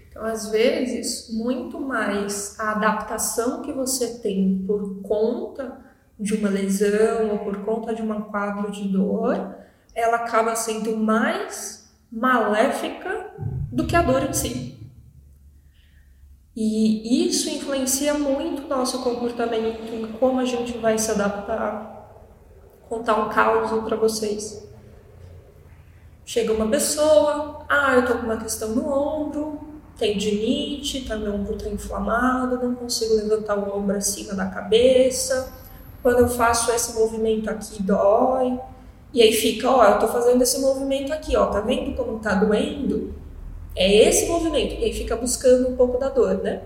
Então, 0.08 0.24
às 0.24 0.48
vezes, 0.48 1.34
muito 1.34 1.80
mais 1.80 2.54
a 2.58 2.70
adaptação 2.70 3.62
que 3.62 3.72
você 3.72 4.20
tem 4.20 4.64
por 4.64 5.02
conta 5.02 5.78
de 6.18 6.34
uma 6.34 6.48
lesão 6.48 7.32
ou 7.32 7.38
por 7.40 7.64
conta 7.64 7.92
de 7.92 8.00
um 8.00 8.20
quadro 8.22 8.70
de 8.70 8.88
dor, 8.88 9.56
ela 9.92 10.18
acaba 10.18 10.54
sendo 10.54 10.96
mais 10.96 11.92
maléfica 12.10 13.32
do 13.72 13.84
que 13.86 13.96
a 13.96 14.02
dor 14.02 14.22
em 14.22 14.32
si. 14.32 14.83
E 16.56 17.26
isso 17.28 17.50
influencia 17.50 18.14
muito 18.14 18.62
o 18.62 18.68
nosso 18.68 19.02
comportamento, 19.02 19.92
em 19.92 20.06
como 20.12 20.38
a 20.38 20.44
gente 20.44 20.78
vai 20.78 20.96
se 20.96 21.10
adaptar. 21.10 21.92
Contar 22.88 23.16
um 23.16 23.28
caso 23.28 23.82
para 23.82 23.96
vocês. 23.96 24.64
Chega 26.24 26.52
uma 26.52 26.68
pessoa, 26.68 27.64
ah, 27.68 27.96
eu 27.96 28.06
tô 28.06 28.14
com 28.14 28.26
uma 28.26 28.36
questão 28.36 28.68
no 28.70 28.88
ombro, 28.88 29.58
tendinite, 29.98 31.04
tá, 31.04 31.16
meu 31.16 31.34
ombro 31.34 31.58
tá 31.58 31.68
inflamado, 31.68 32.62
não 32.62 32.74
consigo 32.74 33.14
levantar 33.14 33.58
o 33.58 33.76
ombro 33.76 33.96
acima 33.96 34.32
da 34.32 34.46
cabeça. 34.46 35.52
Quando 36.02 36.20
eu 36.20 36.28
faço 36.28 36.70
esse 36.70 36.94
movimento 36.98 37.50
aqui, 37.50 37.82
dói. 37.82 38.58
E 39.12 39.22
aí 39.22 39.32
fica, 39.32 39.70
ó, 39.70 39.84
eu 39.84 39.98
tô 39.98 40.08
fazendo 40.08 40.42
esse 40.42 40.60
movimento 40.60 41.12
aqui, 41.12 41.36
ó, 41.36 41.46
tá 41.46 41.60
vendo 41.60 41.96
como 41.96 42.18
tá 42.20 42.34
doendo? 42.34 43.14
É 43.76 43.92
esse 43.92 44.26
movimento. 44.26 44.74
E 44.74 44.84
aí 44.84 44.92
fica 44.92 45.16
buscando 45.16 45.68
um 45.68 45.76
pouco 45.76 45.98
da 45.98 46.08
dor, 46.08 46.42
né? 46.42 46.62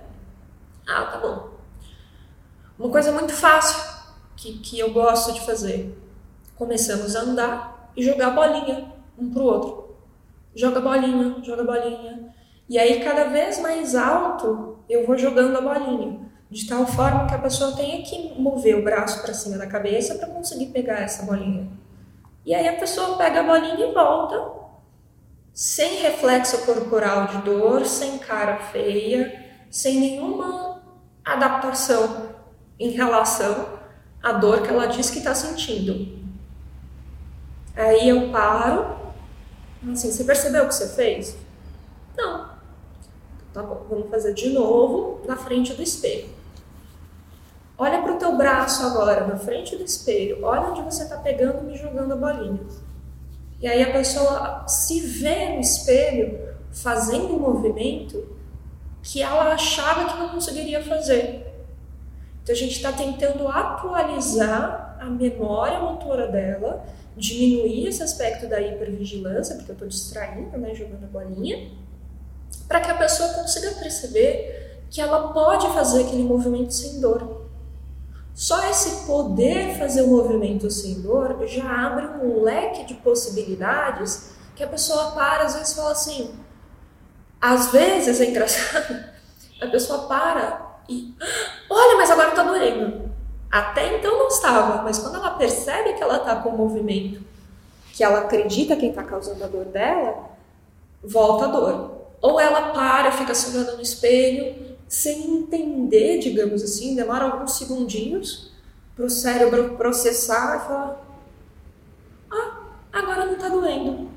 Ah, 0.86 1.04
tá 1.04 1.18
bom. 1.18 1.48
Uma 2.78 2.90
coisa 2.90 3.10
muito 3.12 3.32
fácil 3.32 3.82
que, 4.36 4.58
que 4.58 4.78
eu 4.78 4.92
gosto 4.92 5.32
de 5.32 5.40
fazer. 5.40 5.96
Começamos 6.56 7.16
a 7.16 7.20
andar 7.20 7.90
e 7.96 8.02
jogar 8.02 8.30
bolinha 8.30 8.92
um 9.18 9.30
pro 9.30 9.44
outro. 9.44 9.96
Joga 10.54 10.80
bolinha, 10.80 11.36
joga 11.42 11.64
bolinha. 11.64 12.34
E 12.68 12.78
aí, 12.78 13.00
cada 13.00 13.24
vez 13.24 13.58
mais 13.60 13.94
alto, 13.94 14.78
eu 14.88 15.06
vou 15.06 15.16
jogando 15.16 15.56
a 15.56 15.60
bolinha. 15.60 16.20
De 16.50 16.66
tal 16.66 16.86
forma 16.86 17.26
que 17.26 17.34
a 17.34 17.38
pessoa 17.38 17.76
tenha 17.76 18.02
que 18.02 18.40
mover 18.40 18.76
o 18.76 18.82
braço 18.82 19.20
para 19.22 19.34
cima 19.34 19.58
da 19.58 19.66
cabeça 19.66 20.14
para 20.14 20.28
conseguir 20.28 20.66
pegar 20.66 21.00
essa 21.00 21.26
bolinha. 21.26 21.68
E 22.44 22.54
aí 22.54 22.66
a 22.66 22.76
pessoa 22.76 23.18
pega 23.18 23.40
a 23.40 23.42
bolinha 23.42 23.86
e 23.86 23.92
volta, 23.92 24.52
sem 25.58 26.02
reflexo 26.02 26.64
corporal 26.64 27.26
de 27.26 27.38
dor, 27.38 27.84
sem 27.84 28.16
cara 28.16 28.58
feia, 28.58 29.44
sem 29.68 29.98
nenhuma 29.98 30.80
adaptação 31.24 32.28
em 32.78 32.90
relação 32.90 33.80
à 34.22 34.34
dor 34.34 34.62
que 34.62 34.68
ela 34.68 34.86
diz 34.86 35.10
que 35.10 35.18
está 35.18 35.34
sentindo. 35.34 36.16
Aí 37.74 38.08
eu 38.08 38.30
paro 38.30 38.96
Assim, 39.92 40.12
você 40.12 40.22
percebeu 40.22 40.64
o 40.64 40.68
que 40.68 40.74
você 40.76 40.88
fez? 40.90 41.36
Não. 42.16 42.50
Tá 43.52 43.60
bom, 43.60 43.84
vamos 43.90 44.10
fazer 44.10 44.34
de 44.34 44.50
novo 44.50 45.22
na 45.26 45.34
frente 45.34 45.74
do 45.74 45.82
espelho. 45.82 46.28
Olha 47.76 48.00
para 48.00 48.12
o 48.12 48.18
teu 48.18 48.36
braço 48.36 48.86
agora, 48.86 49.26
na 49.26 49.36
frente 49.36 49.74
do 49.74 49.82
espelho. 49.82 50.38
Olha 50.44 50.68
onde 50.68 50.82
você 50.82 51.02
está 51.02 51.16
pegando 51.16 51.68
e 51.68 51.76
jogando 51.76 52.12
a 52.12 52.16
bolinha. 52.16 52.60
E 53.60 53.66
aí 53.66 53.82
a 53.82 53.92
pessoa 53.92 54.66
se 54.68 55.00
vê 55.00 55.50
no 55.50 55.60
espelho 55.60 56.38
fazendo 56.70 57.34
um 57.34 57.38
movimento 57.38 58.36
que 59.02 59.22
ela 59.22 59.52
achava 59.52 60.12
que 60.12 60.18
não 60.18 60.28
conseguiria 60.28 60.82
fazer. 60.82 61.46
Então 62.42 62.54
a 62.54 62.58
gente 62.58 62.76
está 62.76 62.92
tentando 62.92 63.48
atualizar 63.48 64.96
a 65.00 65.06
memória 65.06 65.78
motora 65.80 66.28
dela 66.28 66.84
diminuir 67.16 67.88
esse 67.88 68.02
aspecto 68.02 68.46
da 68.48 68.60
hipervigilância, 68.60 69.56
porque 69.56 69.72
eu 69.72 69.74
estou 69.74 69.88
distraindo, 69.88 70.56
né, 70.56 70.74
jogando 70.74 71.10
bolinha, 71.10 71.70
para 72.68 72.80
que 72.80 72.90
a 72.90 72.94
pessoa 72.94 73.30
consiga 73.34 73.72
perceber 73.72 74.84
que 74.88 75.00
ela 75.00 75.32
pode 75.32 75.66
fazer 75.68 76.04
aquele 76.04 76.22
movimento 76.22 76.72
sem 76.72 77.00
dor. 77.00 77.37
Só 78.38 78.70
esse 78.70 79.04
poder 79.04 79.76
fazer 79.78 80.02
o 80.02 80.06
movimento 80.06 80.70
sem 80.70 81.00
dor 81.00 81.44
já 81.48 81.86
abre 81.86 82.06
um 82.24 82.40
leque 82.44 82.84
de 82.84 82.94
possibilidades 82.94 84.30
que 84.54 84.62
a 84.62 84.68
pessoa 84.68 85.10
para, 85.10 85.42
às 85.42 85.56
vezes 85.56 85.72
fala 85.72 85.90
assim. 85.90 86.32
Às 87.40 87.72
vezes 87.72 88.20
é 88.20 88.26
engraçado, 88.26 88.94
a 89.60 89.66
pessoa 89.66 90.06
para 90.06 90.78
e. 90.88 91.12
Olha, 91.68 91.96
mas 91.96 92.12
agora 92.12 92.28
está 92.28 92.44
doendo. 92.44 93.10
Até 93.50 93.96
então 93.98 94.16
não 94.16 94.28
estava, 94.28 94.82
mas 94.82 95.00
quando 95.00 95.16
ela 95.16 95.30
percebe 95.30 95.94
que 95.94 96.02
ela 96.04 96.18
está 96.18 96.36
com 96.36 96.50
um 96.50 96.56
movimento 96.56 97.20
que 97.92 98.04
ela 98.04 98.20
acredita 98.20 98.76
quem 98.76 98.90
está 98.90 99.02
causando 99.02 99.42
a 99.42 99.48
dor 99.48 99.64
dela, 99.64 100.30
volta 101.02 101.46
a 101.46 101.48
dor. 101.48 102.02
Ou 102.20 102.38
ela 102.38 102.70
para, 102.70 103.10
fica 103.10 103.34
se 103.34 103.50
olhando 103.50 103.74
no 103.74 103.82
espelho, 103.82 104.67
sem 104.88 105.38
entender, 105.38 106.18
digamos 106.18 106.62
assim, 106.62 106.96
demora 106.96 107.26
alguns 107.26 107.58
segundinhos 107.58 108.50
para 108.96 109.04
o 109.04 109.10
cérebro 109.10 109.76
processar 109.76 110.56
e 110.56 110.66
falar: 110.66 111.06
Ah, 112.30 112.60
agora 112.92 113.26
não 113.26 113.34
está 113.34 113.48
doendo. 113.48 114.08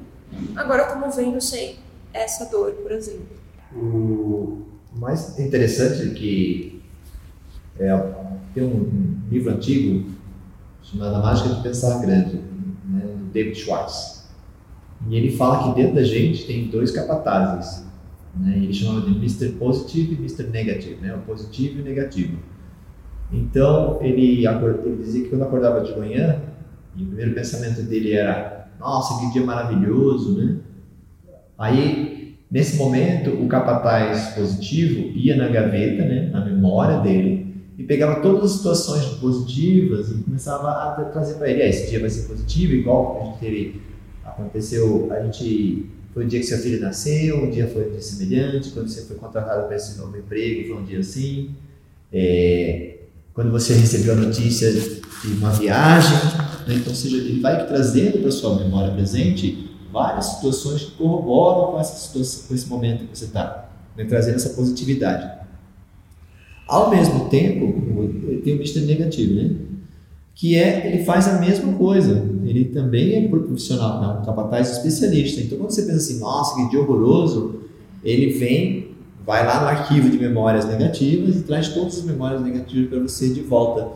Agora 0.56 0.84
eu 0.84 0.88
estou 0.88 1.00
movendo 1.00 1.42
sem 1.42 1.78
essa 2.14 2.46
dor, 2.46 2.72
por 2.72 2.92
exemplo. 2.92 3.28
O 3.76 4.66
mais 4.94 5.38
interessante 5.38 6.10
é 6.10 6.14
que 6.14 6.82
é, 7.80 8.14
tem 8.54 8.64
um, 8.64 9.20
livro 9.30 9.52
antigo 9.52 10.10
chamado 10.84 11.16
A 11.16 11.20
Mágica 11.20 11.56
de 11.56 11.64
Pensar 11.64 12.00
Grande, 12.02 12.36
né, 12.86 13.02
do 13.06 13.32
David 13.32 13.56
Schwartz. 13.56 14.26
E 15.08 15.16
ele 15.16 15.36
fala 15.36 15.64
que 15.64 15.82
dentro 15.82 15.96
da 15.96 16.04
gente 16.04 16.46
tem 16.46 16.68
dois 16.68 16.92
capatazes. 16.92 17.86
Né, 18.40 18.58
ele 18.58 18.74
chamava 18.74 19.02
de 19.02 19.12
Mr. 19.12 19.50
Positive 19.60 20.14
e 20.14 20.18
Mr. 20.18 20.44
Negative, 20.44 21.02
né, 21.02 21.14
o 21.14 21.20
positivo 21.20 21.80
e 21.80 21.82
o 21.82 21.86
negativo. 21.86 22.38
Então, 23.32 24.00
ele, 24.02 24.46
ele 24.46 24.98
dizia 24.98 25.24
que 25.24 25.30
quando 25.30 25.44
acordava 25.44 25.82
de 25.82 25.98
manhã, 25.98 26.42
e 26.96 27.04
o 27.04 27.08
primeiro 27.08 27.34
pensamento 27.34 27.82
dele 27.84 28.14
era: 28.14 28.70
Nossa, 28.80 29.20
que 29.20 29.32
dia 29.32 29.46
maravilhoso, 29.46 30.38
né? 30.38 30.58
Aí, 31.58 32.38
nesse 32.50 32.78
momento, 32.78 33.32
o 33.32 33.48
capataz 33.48 34.34
positivo 34.34 35.18
ia 35.18 35.36
na 35.38 35.48
gaveta, 35.48 36.04
né, 36.04 36.30
na 36.32 36.44
memória 36.44 37.00
dele, 37.00 37.56
e 37.78 37.84
pegava 37.84 38.22
todas 38.22 38.46
as 38.46 38.52
situações 38.52 39.06
positivas 39.20 40.12
e 40.12 40.24
começava 40.24 40.70
a 40.70 41.06
trazer 41.06 41.36
para 41.36 41.50
ele: 41.50 41.62
ah, 41.62 41.70
esse 41.70 41.90
dia 41.90 42.00
vai 42.00 42.10
ser 42.10 42.28
positivo, 42.28 42.74
igual 42.74 43.22
a 43.22 43.26
gente 43.26 43.40
teve, 43.40 43.82
aconteceu, 44.26 45.08
a 45.12 45.24
gente 45.24 45.90
foi 46.14 46.26
o 46.26 46.28
dia 46.28 46.40
que 46.40 46.46
seu 46.46 46.58
filho 46.58 46.80
nasceu, 46.82 47.44
um 47.44 47.50
dia 47.50 47.68
foi 47.68 47.88
um 47.88 47.92
dia 47.92 48.02
semelhante, 48.02 48.72
quando 48.72 48.90
você 48.90 49.04
foi 49.04 49.16
contratado 49.16 49.68
para 49.68 49.76
esse 49.76 49.98
novo 49.98 50.18
emprego, 50.18 50.68
foi 50.68 50.78
um 50.78 50.86
dia 50.86 51.00
assim. 51.00 51.52
É, 52.12 52.98
quando 53.34 53.52
você 53.52 53.74
recebeu 53.74 54.14
a 54.14 54.18
notícia 54.18 54.72
de 54.72 55.02
uma 55.38 55.52
viagem, 55.52 56.18
né? 56.68 56.76
então, 56.76 56.94
seja, 56.94 57.16
ele 57.16 57.40
vai 57.40 57.66
trazendo 57.66 58.20
para 58.22 58.32
sua 58.32 58.60
memória 58.60 58.94
presente 58.94 59.70
várias 59.92 60.26
situações 60.26 60.84
que 60.84 60.92
corroboram 60.92 61.72
com, 61.72 61.80
essa 61.80 61.96
situação, 61.96 62.48
com 62.48 62.54
esse 62.54 62.68
momento 62.68 63.06
que 63.08 63.18
você 63.18 63.26
está, 63.26 63.70
né? 63.96 64.04
trazendo 64.06 64.36
essa 64.36 64.50
positividade. 64.50 65.40
Ao 66.68 66.90
mesmo 66.90 67.30
tempo, 67.30 68.42
tem 68.44 68.54
o 68.54 68.58
Mr. 68.58 68.82
negativo, 68.82 69.34
né? 69.36 69.56
Que 70.42 70.56
é, 70.56 70.88
ele 70.88 71.04
faz 71.04 71.28
a 71.28 71.38
mesma 71.38 71.72
coisa, 71.74 72.28
ele 72.44 72.66
também 72.66 73.14
é 73.14 73.28
profissional, 73.28 74.02
né? 74.02 74.20
um 74.20 74.26
capataz 74.26 74.72
especialista. 74.72 75.40
Então, 75.40 75.60
quando 75.60 75.70
você 75.70 75.84
pensa 75.84 75.98
assim, 75.98 76.20
nossa, 76.20 76.56
que 76.56 76.68
dia 76.72 76.82
horroroso, 76.82 77.62
ele 78.04 78.32
vem 78.40 78.88
vai 79.24 79.46
lá 79.46 79.62
no 79.62 79.68
arquivo 79.68 80.10
de 80.10 80.18
memórias 80.18 80.66
negativas 80.66 81.36
e 81.36 81.44
traz 81.44 81.70
todas 81.70 82.00
as 82.00 82.06
memórias 82.06 82.42
negativas 82.42 82.90
para 82.90 83.00
você 83.02 83.30
de 83.30 83.42
volta, 83.42 83.90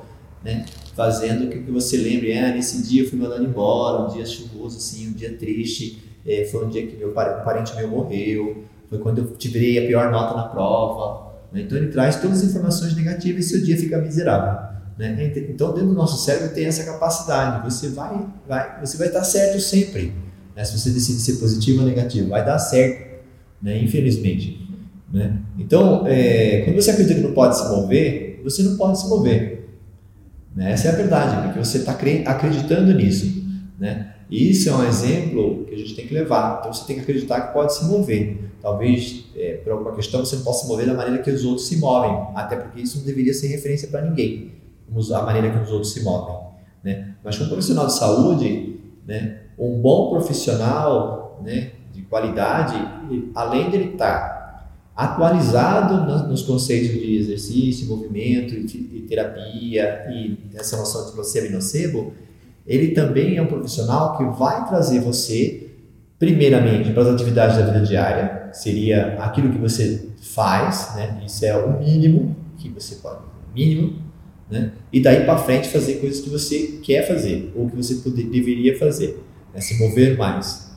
né? 0.44 0.66
Fazendo 0.96 1.50
que 1.50 1.58
você 1.72 1.98
lembre, 1.98 2.38
ah, 2.38 2.54
nesse 2.54 2.84
dia 2.84 3.02
eu 3.02 3.10
fui 3.10 3.18
mandado 3.18 3.44
embora, 3.44 4.04
um 4.04 4.14
dia 4.14 4.24
chuvoso 4.24 4.78
assim, 4.78 5.08
um 5.08 5.14
dia 5.14 5.36
triste, 5.36 6.00
é, 6.24 6.46
foi 6.46 6.64
um 6.64 6.70
dia 6.70 6.86
que 6.86 6.96
meu 6.96 7.10
parente 7.10 7.76
meu 7.76 7.88
morreu, 7.88 8.66
foi 8.88 9.00
quando 9.00 9.18
eu 9.18 9.36
tirei 9.36 9.84
a 9.84 9.88
pior 9.88 10.12
nota 10.12 10.38
na 10.38 10.44
prova. 10.44 11.34
Né? 11.52 11.62
Então 11.62 11.76
ele 11.76 11.88
traz 11.88 12.18
todas 12.18 12.44
as 12.44 12.50
informações 12.52 12.96
negativas 12.96 13.48
e 13.48 13.50
seu 13.50 13.64
dia 13.64 13.76
fica 13.76 13.98
miserável. 13.98 14.75
Né? 14.98 15.34
Então 15.50 15.74
dentro 15.74 15.90
do 15.90 15.94
nosso 15.94 16.24
cérebro 16.24 16.54
tem 16.54 16.66
essa 16.66 16.84
capacidade, 16.84 17.70
você 17.70 17.90
vai, 17.90 18.28
vai, 18.48 18.80
você 18.80 18.98
vai 18.98 19.08
estar 19.08 19.24
certo 19.24 19.60
sempre. 19.60 20.14
Né? 20.56 20.64
Se 20.64 20.78
você 20.78 20.90
decide 20.90 21.20
ser 21.20 21.34
positivo 21.34 21.82
ou 21.82 21.88
negativo, 21.88 22.30
vai 22.30 22.46
dar 22.46 22.58
certo, 22.60 23.24
né? 23.62 23.78
infelizmente. 23.78 24.66
Né? 25.12 25.38
Então, 25.60 26.06
é, 26.08 26.62
quando 26.62 26.82
você 26.82 26.92
acredita 26.92 27.16
que 27.16 27.22
não 27.22 27.34
pode 27.34 27.58
se 27.58 27.68
mover, 27.70 28.42
você 28.44 28.64
não 28.64 28.78
pode 28.78 29.00
se 29.00 29.08
mover. 29.08 29.70
Né? 30.56 30.72
Essa 30.72 30.88
é 30.88 30.92
a 30.92 30.96
verdade, 30.96 31.44
porque 31.44 31.60
você 31.60 31.80
está 31.80 31.92
acreditando 32.26 32.94
nisso. 32.94 33.44
Né? 33.78 34.14
E 34.30 34.50
isso 34.50 34.70
é 34.70 34.74
um 34.74 34.86
exemplo 34.86 35.66
que 35.66 35.76
a 35.76 35.78
gente 35.78 35.94
tem 35.94 36.08
que 36.08 36.14
levar. 36.14 36.60
Então, 36.60 36.74
você 36.74 36.86
tem 36.86 36.96
que 36.96 37.02
acreditar 37.02 37.42
que 37.42 37.54
pode 37.54 37.76
se 37.76 37.86
mover. 37.86 38.38
Talvez, 38.62 39.26
é, 39.36 39.58
por 39.64 39.74
alguma 39.74 39.94
questão, 39.94 40.26
você 40.26 40.38
não 40.38 40.44
possa 40.44 40.64
se 40.64 40.68
mover 40.68 40.88
da 40.88 40.94
maneira 40.94 41.22
que 41.22 41.30
os 41.30 41.44
outros 41.46 41.68
se 41.68 41.78
movem, 41.78 42.12
até 42.34 42.56
porque 42.56 42.82
isso 42.82 42.98
não 42.98 43.06
deveria 43.06 43.34
ser 43.34 43.48
referência 43.48 43.88
para 43.90 44.02
ninguém, 44.02 44.54
a 45.14 45.22
maneira 45.24 45.52
que 45.52 45.64
os 45.64 45.72
outros 45.72 45.94
se 45.94 46.04
movem. 46.04 46.36
Né? 46.84 47.16
Mas, 47.24 47.38
como 47.38 47.50
profissional 47.50 47.88
de 47.88 47.94
saúde, 47.94 48.80
né, 49.06 49.40
um 49.58 49.82
bom 49.82 50.10
profissional 50.10 51.42
né, 51.44 51.72
de 51.94 52.02
qualidade, 52.04 52.76
além 53.34 53.70
de 53.70 53.76
ele 53.76 53.94
estar 53.94 54.20
tá 54.20 54.70
atualizado 54.96 56.28
nos 56.28 56.42
conceitos 56.42 56.90
de 56.90 57.16
exercício, 57.16 57.88
movimento 57.88 58.54
e 58.54 59.06
terapia 59.10 60.06
e 60.10 60.38
essa 60.54 60.78
noção 60.78 61.06
de 61.08 61.12
placebo 61.14 61.48
e 61.48 61.50
nocebo, 61.50 62.14
ele 62.66 62.90
também 62.90 63.38
é 63.38 63.42
um 63.42 63.48
profissional 63.48 64.18
que 64.18 64.24
vai 64.40 64.68
trazer 64.68 65.00
você, 65.00 65.70
primeiramente, 66.18 66.92
para 66.92 67.04
as 67.04 67.10
atividades 67.10 67.58
da 67.58 67.66
vida 67.66 67.86
diária, 67.86 68.50
seria 68.54 69.18
aquilo 69.20 69.52
que 69.52 69.58
você 69.58 70.10
faz, 70.22 70.94
né? 70.96 71.22
Isso 71.26 71.46
é 71.46 71.56
o 71.56 71.78
mínimo 71.80 72.36
que 72.58 72.70
você 72.70 72.96
pode, 72.96 73.20
mínimo, 73.54 74.00
né? 74.50 74.74
E 74.92 75.02
daí 75.02 75.26
para 75.26 75.38
frente 75.38 75.70
fazer 75.70 75.96
coisas 75.96 76.22
que 76.22 76.30
você 76.30 76.80
quer 76.84 77.08
fazer 77.08 77.52
ou 77.56 77.70
que 77.70 77.76
você 77.76 77.96
poder, 77.96 78.24
deveria 78.26 78.78
fazer, 78.78 79.24
né? 79.54 79.62
se 79.62 79.78
mover 79.80 80.18
mais, 80.18 80.72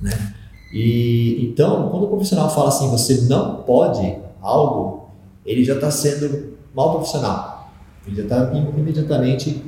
né? 0.00 0.34
E 0.72 1.46
então, 1.46 1.88
quando 1.88 2.04
o 2.04 2.08
profissional 2.08 2.54
fala 2.54 2.68
assim, 2.68 2.90
você 2.90 3.22
não 3.22 3.62
pode 3.62 4.18
algo, 4.40 5.10
ele 5.44 5.64
já 5.64 5.74
está 5.74 5.90
sendo 5.90 6.56
mal 6.74 6.92
profissional. 6.92 7.72
Ele 8.06 8.16
já 8.16 8.22
está 8.22 8.52
imediatamente 8.54 9.62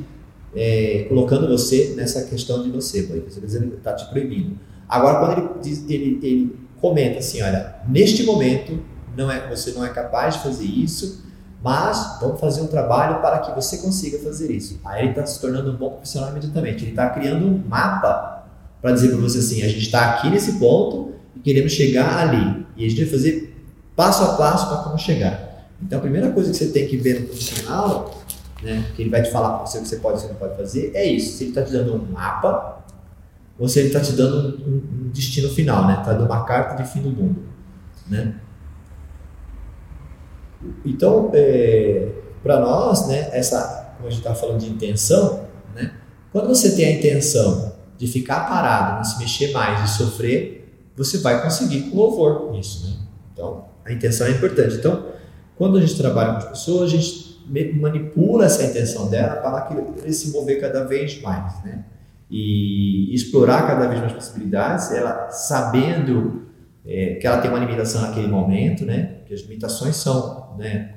é, 0.54 1.06
colocando 1.08 1.48
você 1.48 1.94
nessa 1.96 2.24
questão 2.24 2.62
de 2.62 2.70
você, 2.70 3.02
você 3.02 3.40
está 3.40 3.76
está 3.76 3.92
te 3.94 4.10
proibindo. 4.10 4.58
Agora, 4.88 5.18
quando 5.20 5.38
ele, 5.38 5.48
diz, 5.62 5.88
ele, 5.88 6.18
ele 6.22 6.56
comenta 6.80 7.18
assim, 7.18 7.40
olha, 7.42 7.76
neste 7.88 8.24
momento 8.24 8.78
não 9.16 9.30
é, 9.30 9.48
você 9.48 9.72
não 9.72 9.84
é 9.84 9.88
capaz 9.90 10.34
de 10.34 10.42
fazer 10.42 10.64
isso, 10.64 11.24
mas 11.62 12.18
vamos 12.20 12.40
fazer 12.40 12.62
um 12.62 12.66
trabalho 12.66 13.20
para 13.20 13.38
que 13.40 13.54
você 13.54 13.78
consiga 13.78 14.18
fazer 14.18 14.50
isso. 14.50 14.80
Aí 14.84 15.02
ele 15.02 15.10
está 15.10 15.26
se 15.26 15.40
tornando 15.40 15.70
um 15.70 15.76
bom 15.76 15.90
profissional 15.90 16.30
imediatamente. 16.30 16.84
Ele 16.84 16.92
está 16.92 17.10
criando 17.10 17.46
um 17.46 17.62
mapa 17.68 18.46
para 18.80 18.92
dizer 18.92 19.08
para 19.08 19.18
você 19.18 19.38
assim: 19.38 19.62
a 19.62 19.68
gente 19.68 19.82
está 19.82 20.10
aqui 20.10 20.30
nesse 20.30 20.58
ponto 20.58 21.12
e 21.36 21.40
queremos 21.40 21.72
chegar 21.72 22.28
ali. 22.28 22.66
E 22.76 22.86
a 22.86 22.88
gente 22.88 23.02
vai 23.02 23.10
fazer 23.10 23.64
passo 23.94 24.24
a 24.24 24.34
passo 24.34 24.68
para 24.68 24.78
como 24.78 24.98
chegar. 24.98 25.68
Então, 25.82 25.98
a 25.98 26.02
primeira 26.02 26.30
coisa 26.30 26.50
que 26.50 26.56
você 26.56 26.68
tem 26.68 26.86
que 26.86 26.96
ver 26.96 27.20
no 27.20 27.26
profissional, 27.26 28.22
né, 28.62 28.84
que 28.94 29.02
ele 29.02 29.10
vai 29.10 29.22
te 29.22 29.30
falar 29.30 29.56
para 29.56 29.66
você 29.66 29.78
o 29.78 29.82
que 29.82 29.88
você 29.88 29.96
pode 29.96 30.16
e 30.16 30.20
o 30.20 30.22
que 30.22 30.32
não 30.32 30.40
pode 30.40 30.56
fazer, 30.56 30.92
é 30.94 31.04
isso. 31.04 31.36
Se 31.36 31.44
ele 31.44 31.50
está 31.50 31.62
te 31.62 31.72
dando 31.72 31.94
um 31.94 32.12
mapa 32.12 32.80
ou 33.58 33.68
se 33.68 33.78
ele 33.78 33.88
está 33.88 34.00
te 34.00 34.12
dando 34.12 34.58
um, 34.66 34.76
um, 34.76 35.10
destino 35.12 35.50
final, 35.50 35.86
né? 35.86 35.98
Está 35.98 36.14
dando 36.14 36.24
uma 36.24 36.44
carta 36.44 36.82
de 36.82 36.88
fim 36.88 37.02
do 37.02 37.10
mundo, 37.10 37.42
né? 38.08 38.34
Então, 40.84 41.30
é, 41.32 42.08
para 42.42 42.60
nós, 42.60 43.08
né, 43.08 43.28
essa, 43.32 43.94
como 43.96 44.08
a 44.08 44.10
gente 44.10 44.20
está 44.20 44.34
falando 44.34 44.58
de 44.58 44.68
intenção, 44.68 45.46
né, 45.74 45.92
quando 46.32 46.48
você 46.48 46.74
tem 46.74 46.86
a 46.86 46.92
intenção 46.98 47.72
de 47.96 48.06
ficar 48.06 48.48
parado, 48.48 48.96
não 48.96 49.04
se 49.04 49.18
mexer 49.18 49.52
mais, 49.52 49.82
de 49.82 49.90
sofrer, 49.96 50.60
você 50.96 51.18
vai 51.18 51.42
conseguir 51.42 51.90
com 51.90 51.96
louvor 51.96 52.58
isso, 52.58 52.86
né? 52.86 52.96
Então, 53.32 53.66
a 53.84 53.92
intenção 53.92 54.26
é 54.26 54.30
importante. 54.30 54.76
Então, 54.76 55.06
quando 55.56 55.78
a 55.78 55.80
gente 55.80 55.96
trabalha 55.96 56.32
com 56.32 56.38
as 56.38 56.44
pessoas, 56.44 56.92
a 56.92 56.96
gente 56.96 57.40
manipula 57.78 58.44
essa 58.44 58.62
intenção 58.64 59.08
dela 59.08 59.36
para 59.36 59.62
que 59.62 60.02
ele 60.02 60.12
se 60.12 60.30
mover 60.30 60.60
cada 60.60 60.84
vez 60.84 61.20
mais, 61.20 61.62
né? 61.64 61.84
E 62.30 63.12
explorar 63.14 63.66
cada 63.66 63.88
vez 63.88 64.00
mais 64.00 64.12
possibilidades, 64.12 64.92
ela 64.92 65.30
sabendo 65.30 66.49
é, 66.86 67.14
que 67.14 67.26
ela 67.26 67.38
tem 67.38 67.50
uma 67.50 67.58
limitação 67.60 68.02
naquele 68.02 68.28
momento, 68.28 68.84
né? 68.84 69.18
Que 69.26 69.34
as 69.34 69.40
limitações 69.40 69.96
são, 69.96 70.54
né? 70.58 70.94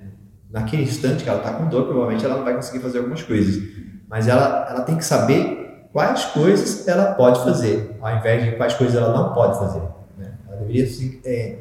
Naquele 0.49 0.83
instante 0.83 1.23
que 1.23 1.29
ela 1.29 1.39
está 1.39 1.53
com 1.53 1.67
dor, 1.67 1.85
provavelmente 1.85 2.23
ela 2.23 2.37
não 2.37 2.43
vai 2.43 2.55
conseguir 2.55 2.79
fazer 2.79 2.99
algumas 2.99 3.23
coisas, 3.23 3.63
mas 4.07 4.27
ela, 4.27 4.67
ela 4.69 4.81
tem 4.81 4.95
que 4.95 5.03
saber 5.03 5.87
quais 5.91 6.25
coisas 6.25 6.87
ela 6.87 7.13
pode 7.13 7.43
fazer, 7.43 7.97
ao 7.99 8.17
invés 8.17 8.43
de 8.43 8.51
quais 8.53 8.73
coisas 8.73 8.95
ela 8.95 9.13
não 9.13 9.33
pode 9.33 9.57
fazer. 9.57 9.81
Né? 10.17 10.31
Ela 10.47 10.57
deveria 10.57 10.87
é, 11.25 11.57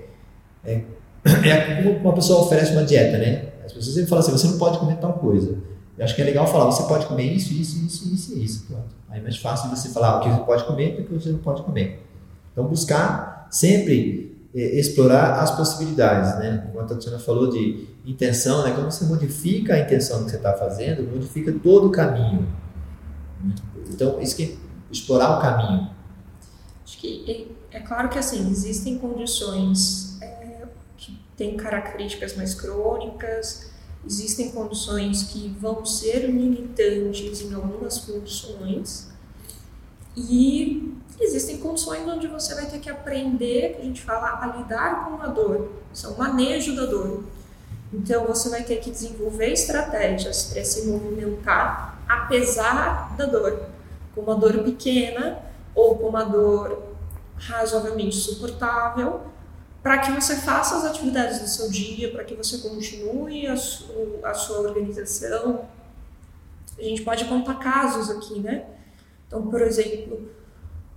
é, 0.64 0.82
é 1.48 1.82
como 1.82 1.98
uma 1.98 2.12
pessoa 2.12 2.42
oferece 2.42 2.72
uma 2.72 2.84
dieta, 2.84 3.18
né? 3.18 3.52
As 3.64 3.72
pessoas 3.72 3.94
sempre 3.94 4.10
falam 4.10 4.24
assim, 4.24 4.32
você 4.32 4.46
não 4.48 4.58
pode 4.58 4.78
comer 4.78 4.96
tal 4.96 5.14
coisa. 5.14 5.58
Eu 5.96 6.04
acho 6.04 6.14
que 6.14 6.22
é 6.22 6.24
legal 6.24 6.46
falar, 6.46 6.66
você 6.66 6.82
pode 6.84 7.06
comer 7.06 7.24
isso, 7.24 7.52
isso, 7.52 7.84
isso, 7.84 8.12
isso 8.12 8.38
isso. 8.38 8.66
Pronto. 8.66 8.94
Aí 9.08 9.20
é 9.20 9.22
mais 9.22 9.36
fácil 9.36 9.70
você 9.70 9.90
falar 9.90 10.18
o 10.18 10.20
que 10.20 10.28
você 10.30 10.40
pode 10.40 10.64
comer 10.64 10.96
do 10.96 11.04
que 11.04 11.12
você 11.12 11.30
não 11.30 11.38
pode 11.38 11.62
comer. 11.62 12.02
Então, 12.52 12.64
buscar 12.64 13.41
sempre 13.52 14.48
é, 14.54 14.78
explorar 14.80 15.34
as 15.40 15.54
possibilidades, 15.54 16.38
né? 16.38 16.66
Como 16.66 16.80
a 16.80 16.84
Tatiana 16.84 17.18
falou 17.18 17.50
de 17.50 17.86
intenção, 18.04 18.64
né? 18.64 18.72
Quando 18.72 18.90
você 18.90 19.04
modifica 19.04 19.74
a 19.74 19.78
intenção 19.78 20.24
que 20.24 20.30
você 20.30 20.36
está 20.36 20.54
fazendo, 20.54 21.08
modifica 21.08 21.52
todo 21.62 21.88
o 21.88 21.92
caminho. 21.92 22.48
Então, 23.88 24.20
isso 24.20 24.34
que 24.34 24.58
explorar 24.90 25.38
o 25.38 25.40
caminho. 25.40 25.90
Acho 26.82 26.98
que 26.98 27.52
é, 27.70 27.76
é 27.78 27.80
claro 27.80 28.08
que 28.08 28.18
assim 28.18 28.50
existem 28.50 28.98
condições 28.98 30.18
é, 30.22 30.62
que 30.96 31.20
têm 31.36 31.56
características 31.56 32.34
mais 32.34 32.54
crônicas, 32.54 33.70
existem 34.06 34.50
condições 34.50 35.24
que 35.24 35.54
vão 35.60 35.84
ser 35.84 36.26
limitantes 36.26 37.42
em 37.42 37.52
algumas 37.54 37.98
funções 37.98 39.11
e 40.16 40.94
existem 41.20 41.58
condições 41.58 42.06
onde 42.06 42.26
você 42.26 42.54
vai 42.54 42.66
ter 42.66 42.78
que 42.78 42.90
aprender, 42.90 43.74
que 43.74 43.82
a 43.82 43.84
gente 43.84 44.02
fala, 44.02 44.40
a 44.42 44.58
lidar 44.58 45.04
com 45.06 45.22
a 45.22 45.26
dor, 45.26 45.70
isso 45.92 46.06
é 46.06 46.10
o 46.10 46.18
manejo 46.18 46.74
da 46.74 46.86
dor. 46.86 47.24
Então 47.92 48.24
você 48.24 48.48
vai 48.48 48.62
ter 48.62 48.76
que 48.76 48.90
desenvolver 48.90 49.52
estratégias 49.52 50.44
para 50.52 50.64
se 50.64 50.86
movimentar 50.86 51.92
apesar 52.08 53.14
da 53.16 53.26
dor, 53.26 53.66
com 54.14 54.22
uma 54.22 54.34
dor 54.34 54.62
pequena 54.64 55.38
ou 55.74 55.96
com 55.96 56.08
uma 56.08 56.24
dor 56.24 56.82
razoavelmente 57.36 58.14
suportável, 58.16 59.22
para 59.82 59.98
que 59.98 60.12
você 60.12 60.36
faça 60.36 60.76
as 60.76 60.84
atividades 60.84 61.40
do 61.40 61.48
seu 61.48 61.68
dia, 61.70 62.12
para 62.12 62.22
que 62.22 62.34
você 62.34 62.58
continue 62.58 63.46
a, 63.46 63.56
su 63.56 63.90
a 64.22 64.32
sua 64.32 64.60
organização. 64.60 65.64
A 66.78 66.82
gente 66.82 67.02
pode 67.02 67.24
contar 67.24 67.54
casos 67.54 68.08
aqui, 68.10 68.38
né? 68.38 68.64
Então, 69.32 69.46
por 69.46 69.62
exemplo, 69.62 70.28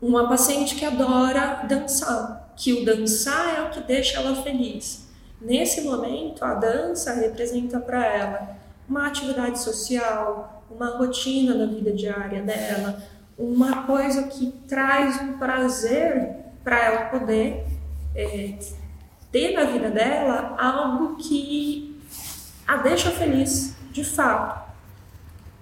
uma 0.01 0.27
paciente 0.27 0.75
que 0.75 0.83
adora 0.83 1.65
dançar, 1.69 2.51
que 2.57 2.73
o 2.73 2.83
dançar 2.83 3.59
é 3.59 3.61
o 3.61 3.69
que 3.69 3.79
deixa 3.79 4.19
ela 4.19 4.43
feliz. 4.43 5.07
Nesse 5.39 5.81
momento, 5.81 6.43
a 6.43 6.53
dança 6.53 7.13
representa 7.13 7.79
para 7.79 8.05
ela 8.05 8.57
uma 8.89 9.07
atividade 9.07 9.59
social, 9.59 10.65
uma 10.69 10.97
rotina 10.97 11.57
da 11.57 11.65
vida 11.65 11.93
diária 11.93 12.41
dela, 12.41 13.01
uma 13.37 13.83
coisa 13.83 14.23
que 14.23 14.51
traz 14.67 15.21
um 15.21 15.37
prazer 15.37 16.35
para 16.61 16.83
ela 16.83 17.05
poder 17.05 17.65
é, 18.13 18.59
ter 19.31 19.53
na 19.53 19.63
vida 19.63 19.89
dela 19.89 20.57
algo 20.59 21.15
que 21.15 22.01
a 22.67 22.75
deixa 22.77 23.11
feliz, 23.11 23.77
de 23.93 24.03
fato. 24.03 24.65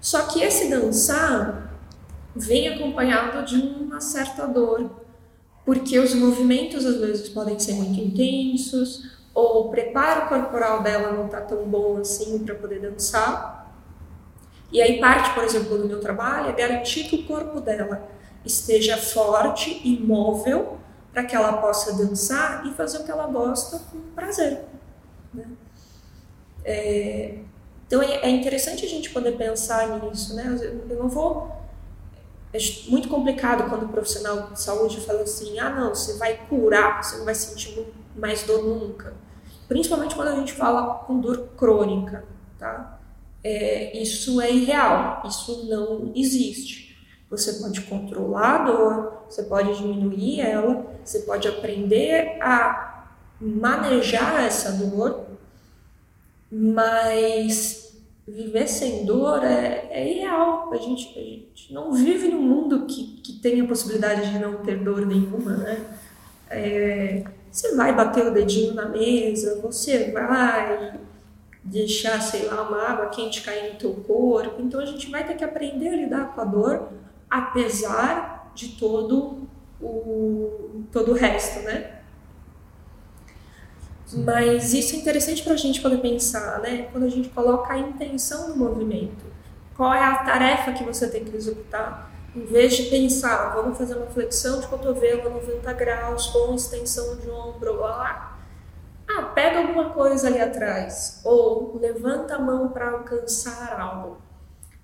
Só 0.01 0.23
que 0.23 0.41
esse 0.41 0.71
dançar 0.71 1.62
vem 2.35 2.67
acompanhado 2.67 3.45
de 3.45 3.55
uma 3.55 4.01
certa 4.01 4.45
dor, 4.47 4.89
porque 5.65 5.97
os 5.99 6.13
movimentos 6.13 6.85
às 6.85 6.97
vezes 6.97 7.29
podem 7.29 7.57
ser 7.59 7.73
muito 7.73 7.99
intensos, 7.99 9.13
ou 9.33 9.67
o 9.67 9.69
preparo 9.69 10.27
corporal 10.27 10.83
dela 10.83 11.11
não 11.11 11.25
está 11.25 11.41
tão 11.41 11.63
bom 11.63 11.97
assim 11.97 12.39
para 12.39 12.55
poder 12.55 12.79
dançar. 12.79 13.71
E 14.71 14.81
aí 14.81 14.99
parte, 14.99 15.33
por 15.33 15.43
exemplo, 15.43 15.77
do 15.77 15.87
meu 15.87 15.99
trabalho 15.99 16.49
é 16.49 16.53
garantir 16.53 17.05
que 17.05 17.15
o 17.15 17.23
corpo 17.25 17.59
dela 17.61 18.07
esteja 18.45 18.97
forte 18.97 19.81
e 19.83 19.99
móvel 19.99 20.77
para 21.11 21.23
que 21.23 21.35
ela 21.35 21.57
possa 21.57 21.93
dançar 21.93 22.65
e 22.65 22.73
fazer 22.73 22.99
o 22.99 23.03
que 23.03 23.11
ela 23.11 23.27
gosta 23.27 23.79
com 23.91 23.99
prazer. 24.15 24.65
Né? 25.33 25.45
É, 26.65 27.35
então 27.85 28.01
é, 28.01 28.21
é, 28.23 28.29
interessante 28.29 28.85
a 28.85 28.89
gente 28.89 29.11
poder 29.11 29.33
pensar 29.33 30.01
nisso, 30.01 30.35
né? 30.35 30.57
Eu 30.89 30.97
não 30.97 31.07
vou 31.07 31.62
é 32.53 32.57
muito 32.87 33.09
complicado 33.09 33.69
quando 33.69 33.85
o 33.85 33.89
profissional 33.89 34.51
de 34.51 34.61
saúde 34.61 35.01
fala 35.01 35.21
assim: 35.21 35.59
ah, 35.59 35.69
não, 35.69 35.89
você 35.89 36.17
vai 36.17 36.37
curar, 36.47 37.03
você 37.03 37.17
não 37.17 37.25
vai 37.25 37.35
sentir 37.35 37.91
mais 38.15 38.43
dor 38.43 38.63
nunca. 38.63 39.13
Principalmente 39.67 40.15
quando 40.15 40.27
a 40.27 40.35
gente 40.35 40.53
fala 40.53 41.03
com 41.05 41.19
dor 41.19 41.49
crônica, 41.57 42.23
tá? 42.59 42.99
é, 43.43 44.01
isso 44.01 44.39
é 44.39 44.51
irreal, 44.51 45.21
isso 45.25 45.67
não 45.67 46.11
existe. 46.15 46.95
Você 47.29 47.53
pode 47.53 47.81
controlar 47.81 48.61
a 48.61 48.65
dor, 48.65 49.23
você 49.27 49.43
pode 49.43 49.75
diminuir 49.77 50.39
ela, 50.39 50.85
você 51.03 51.19
pode 51.19 51.47
aprender 51.47 52.37
a 52.41 53.09
manejar 53.41 54.45
essa 54.45 54.71
dor, 54.71 55.25
mas 56.49 57.82
viver 58.27 58.67
sem 58.67 59.05
dor 59.05 59.43
é, 59.43 59.87
é 59.91 60.11
irreal. 60.11 60.71
A 60.73 60.77
gente, 60.77 61.17
a 61.17 61.21
gente 61.21 61.73
não 61.73 61.93
vive 61.93 62.29
num 62.29 62.41
mundo 62.41 62.85
que, 62.85 63.21
que 63.21 63.33
tem 63.33 63.61
a 63.61 63.67
possibilidade 63.67 64.31
de 64.31 64.39
não 64.39 64.57
ter 64.57 64.79
dor 64.79 65.05
nenhuma, 65.05 65.57
né? 65.57 65.85
É, 66.49 67.23
você 67.51 67.75
vai 67.75 67.93
bater 67.93 68.25
o 68.25 68.33
dedinho 68.33 68.73
na 68.73 68.87
mesa, 68.87 69.61
você 69.61 70.11
vai 70.11 70.99
deixar, 71.63 72.21
sei 72.21 72.45
lá, 72.45 72.67
uma 72.67 72.81
água 72.81 73.07
quente 73.07 73.41
cair 73.41 73.73
no 73.73 73.79
teu 73.79 73.93
corpo. 73.93 74.61
Então 74.61 74.79
a 74.79 74.85
gente 74.85 75.09
vai 75.09 75.25
ter 75.25 75.35
que 75.35 75.43
aprender 75.43 75.89
a 75.89 75.95
lidar 75.95 76.33
com 76.33 76.41
a 76.41 76.45
dor, 76.45 76.89
apesar 77.29 78.51
de 78.55 78.69
todo 78.69 79.47
o, 79.81 80.83
todo 80.91 81.11
o 81.11 81.15
resto, 81.15 81.59
né? 81.63 82.02
Mas 84.11 84.73
isso 84.73 84.95
é 84.95 84.99
interessante 84.99 85.43
para 85.43 85.53
a 85.53 85.57
gente 85.57 85.81
poder 85.81 85.97
pensar, 85.97 86.59
né? 86.59 86.87
Quando 86.91 87.05
a 87.05 87.09
gente 87.09 87.29
coloca 87.29 87.73
a 87.73 87.77
intenção 87.77 88.49
no 88.49 88.55
movimento, 88.57 89.25
qual 89.75 89.93
é 89.93 90.03
a 90.03 90.17
tarefa 90.17 90.73
que 90.73 90.83
você 90.83 91.07
tem 91.07 91.23
que 91.23 91.35
executar? 91.35 92.11
Em 92.35 92.45
vez 92.45 92.75
de 92.75 92.83
pensar, 92.83 93.53
vamos 93.55 93.77
fazer 93.77 93.95
uma 93.95 94.07
flexão 94.07 94.59
de 94.59 94.67
cotovelo 94.67 95.27
a 95.27 95.29
90 95.29 95.73
graus 95.73 96.27
com 96.27 96.53
extensão 96.53 97.15
de 97.17 97.29
ombro, 97.29 97.79
lá, 97.79 98.39
ah, 99.07 99.23
pega 99.35 99.59
alguma 99.59 99.91
coisa 99.91 100.27
ali 100.27 100.39
atrás 100.39 101.21
ou 101.23 101.77
levanta 101.79 102.35
a 102.35 102.39
mão 102.39 102.69
para 102.69 102.91
alcançar 102.91 103.79
algo. 103.79 104.17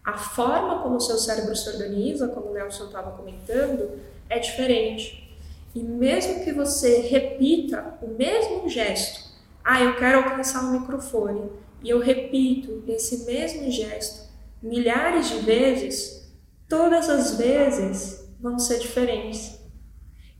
A 0.04 0.18
forma 0.18 0.82
como 0.82 0.96
o 0.96 1.00
seu 1.00 1.18
cérebro 1.18 1.56
se 1.56 1.70
organiza, 1.70 2.28
como 2.28 2.50
o 2.50 2.54
Nelson 2.54 2.86
estava 2.86 3.12
comentando, 3.12 4.00
é 4.30 4.40
diferente. 4.40 5.29
E 5.76 5.84
mesmo 5.84 6.44
que 6.44 6.52
você 6.52 7.02
repita 7.02 7.98
o 8.02 8.08
mesmo 8.08 8.68
gesto, 8.68 9.30
ah, 9.64 9.84
eu 9.84 9.96
quero 9.98 10.20
alcançar 10.20 10.64
o 10.64 10.80
microfone, 10.80 11.50
e 11.84 11.90
eu 11.90 12.00
repito 12.00 12.84
esse 12.88 13.26
mesmo 13.26 13.70
gesto 13.72 14.30
milhares 14.62 15.30
de 15.30 15.38
vezes, 15.40 16.34
todas 16.68 17.10
as 17.10 17.38
vezes 17.38 18.28
vão 18.40 18.60
ser 18.60 18.80
diferentes. 18.80 19.60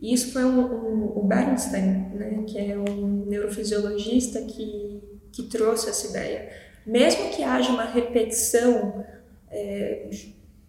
E 0.02 0.14
isso 0.14 0.32
foi 0.32 0.44
um, 0.46 0.60
um, 0.60 1.18
o 1.18 1.24
Bernstein, 1.24 2.10
né, 2.14 2.44
que 2.48 2.58
é 2.58 2.78
um 2.78 3.26
neurofisiologista 3.26 4.42
que, 4.42 5.02
que 5.32 5.44
trouxe 5.44 5.90
essa 5.90 6.08
ideia. 6.08 6.50
Mesmo 6.86 7.30
que 7.30 7.44
haja 7.44 7.72
uma 7.72 7.84
repetição 7.84 9.06
é, 9.50 10.10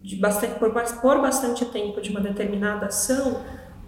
de 0.01 0.15
bastante, 0.17 0.59
por, 0.59 0.71
por 0.73 1.21
bastante 1.21 1.65
tempo 1.65 2.01
de 2.01 2.09
uma 2.09 2.19
determinada 2.19 2.87
ação, 2.87 3.41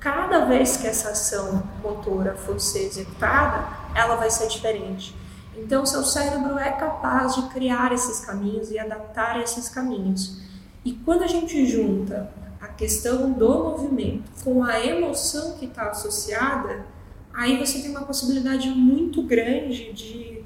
cada 0.03 0.43
vez 0.43 0.75
que 0.75 0.85
essa 0.85 1.11
ação 1.11 1.63
motora 1.81 2.35
for 2.35 2.59
ser 2.59 2.87
executada, 2.87 3.69
ela 3.95 4.17
vai 4.17 4.29
ser 4.29 4.49
diferente. 4.49 5.15
Então, 5.55 5.85
seu 5.85 6.03
cérebro 6.03 6.59
é 6.59 6.71
capaz 6.71 7.35
de 7.35 7.43
criar 7.43 7.93
esses 7.93 8.19
caminhos 8.19 8.69
e 8.69 8.77
adaptar 8.77 9.41
esses 9.41 9.69
caminhos. 9.69 10.41
E 10.83 10.91
quando 10.91 11.23
a 11.23 11.27
gente 11.27 11.65
junta 11.65 12.29
a 12.59 12.67
questão 12.67 13.31
do 13.31 13.47
movimento 13.47 14.29
com 14.43 14.61
a 14.61 14.85
emoção 14.85 15.53
que 15.53 15.67
está 15.67 15.89
associada, 15.91 16.85
aí 17.33 17.57
você 17.57 17.81
tem 17.81 17.91
uma 17.91 18.03
possibilidade 18.03 18.67
muito 18.71 19.23
grande 19.23 19.93
de 19.93 20.43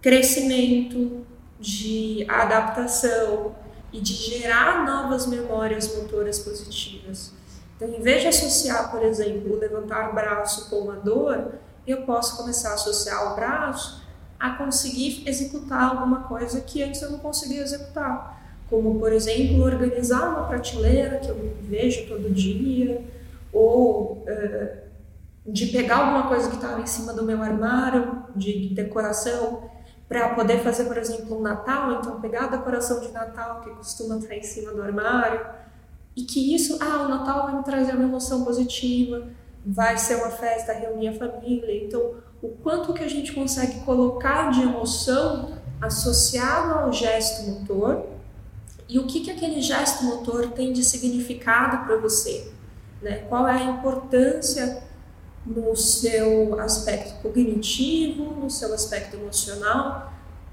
crescimento, 0.00 1.26
de 1.58 2.24
adaptação 2.28 3.56
e 3.92 4.00
de 4.00 4.12
gerar 4.12 4.86
novas 4.86 5.26
memórias 5.26 5.96
motoras 5.96 6.38
positivas. 6.38 7.39
Então, 7.80 7.88
em 7.88 8.02
vez 8.02 8.20
de 8.20 8.28
associar, 8.28 8.90
por 8.90 9.02
exemplo, 9.02 9.58
levantar 9.58 10.10
o 10.10 10.14
braço 10.14 10.68
com 10.68 10.90
a 10.90 10.96
dor, 10.96 11.52
eu 11.86 12.02
posso 12.02 12.36
começar 12.36 12.72
a 12.72 12.74
associar 12.74 13.32
o 13.32 13.34
braço 13.34 14.02
a 14.38 14.50
conseguir 14.50 15.26
executar 15.26 15.84
alguma 15.84 16.24
coisa 16.24 16.60
que 16.60 16.82
antes 16.82 17.00
eu 17.00 17.10
não 17.10 17.18
conseguia 17.18 17.62
executar. 17.62 18.38
Como, 18.68 18.98
por 18.98 19.10
exemplo, 19.10 19.62
organizar 19.62 20.28
uma 20.28 20.46
prateleira 20.46 21.20
que 21.20 21.30
eu 21.30 21.56
vejo 21.62 22.06
todo 22.06 22.30
dia, 22.30 23.02
ou 23.50 24.26
uh, 24.28 24.78
de 25.46 25.66
pegar 25.68 25.96
alguma 25.96 26.28
coisa 26.28 26.50
que 26.50 26.56
estava 26.56 26.82
em 26.82 26.86
cima 26.86 27.14
do 27.14 27.24
meu 27.24 27.42
armário 27.42 28.24
de 28.36 28.74
decoração 28.74 29.70
para 30.06 30.34
poder 30.34 30.58
fazer, 30.58 30.84
por 30.84 30.98
exemplo, 30.98 31.38
um 31.38 31.40
Natal, 31.40 31.92
então 31.92 32.20
pegar 32.20 32.44
a 32.44 32.48
decoração 32.48 33.00
de 33.00 33.10
Natal 33.10 33.62
que 33.62 33.70
costuma 33.70 34.18
estar 34.18 34.34
em 34.34 34.42
cima 34.42 34.70
do 34.72 34.82
armário 34.82 35.40
e 36.16 36.22
que 36.22 36.54
isso, 36.54 36.78
ah, 36.80 37.04
o 37.04 37.08
Natal 37.08 37.46
vai 37.46 37.56
me 37.56 37.62
trazer 37.62 37.94
uma 37.94 38.04
emoção 38.04 38.44
positiva, 38.44 39.28
vai 39.64 39.96
ser 39.96 40.16
uma 40.16 40.30
festa, 40.30 40.72
reunir 40.72 41.08
a 41.08 41.14
família, 41.14 41.84
então 41.84 42.14
o 42.42 42.48
quanto 42.48 42.92
que 42.92 43.04
a 43.04 43.08
gente 43.08 43.32
consegue 43.32 43.80
colocar 43.80 44.50
de 44.50 44.62
emoção 44.62 45.58
associado 45.80 46.74
ao 46.74 46.92
gesto 46.92 47.48
motor 47.50 48.06
e 48.88 48.98
o 48.98 49.06
que, 49.06 49.20
que 49.20 49.30
aquele 49.30 49.60
gesto 49.60 50.04
motor 50.04 50.48
tem 50.50 50.72
de 50.72 50.82
significado 50.82 51.84
para 51.86 51.96
você. 51.96 52.50
Né? 53.00 53.18
Qual 53.28 53.46
é 53.46 53.52
a 53.52 53.64
importância 53.64 54.82
no 55.44 55.74
seu 55.74 56.58
aspecto 56.60 57.22
cognitivo, 57.22 58.24
no 58.34 58.50
seu 58.50 58.74
aspecto 58.74 59.16
emocional 59.16 60.12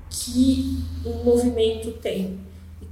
que 0.10 0.84
o 1.06 1.24
movimento 1.24 1.92
tem. 1.94 2.40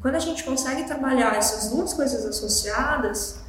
Quando 0.05 0.17
a 0.17 0.19
gente 0.19 0.43
consegue 0.43 0.83
trabalhar 0.83 1.35
essas 1.35 1.71
duas 1.71 1.91
coisas 1.91 2.23
associadas, 2.27 3.39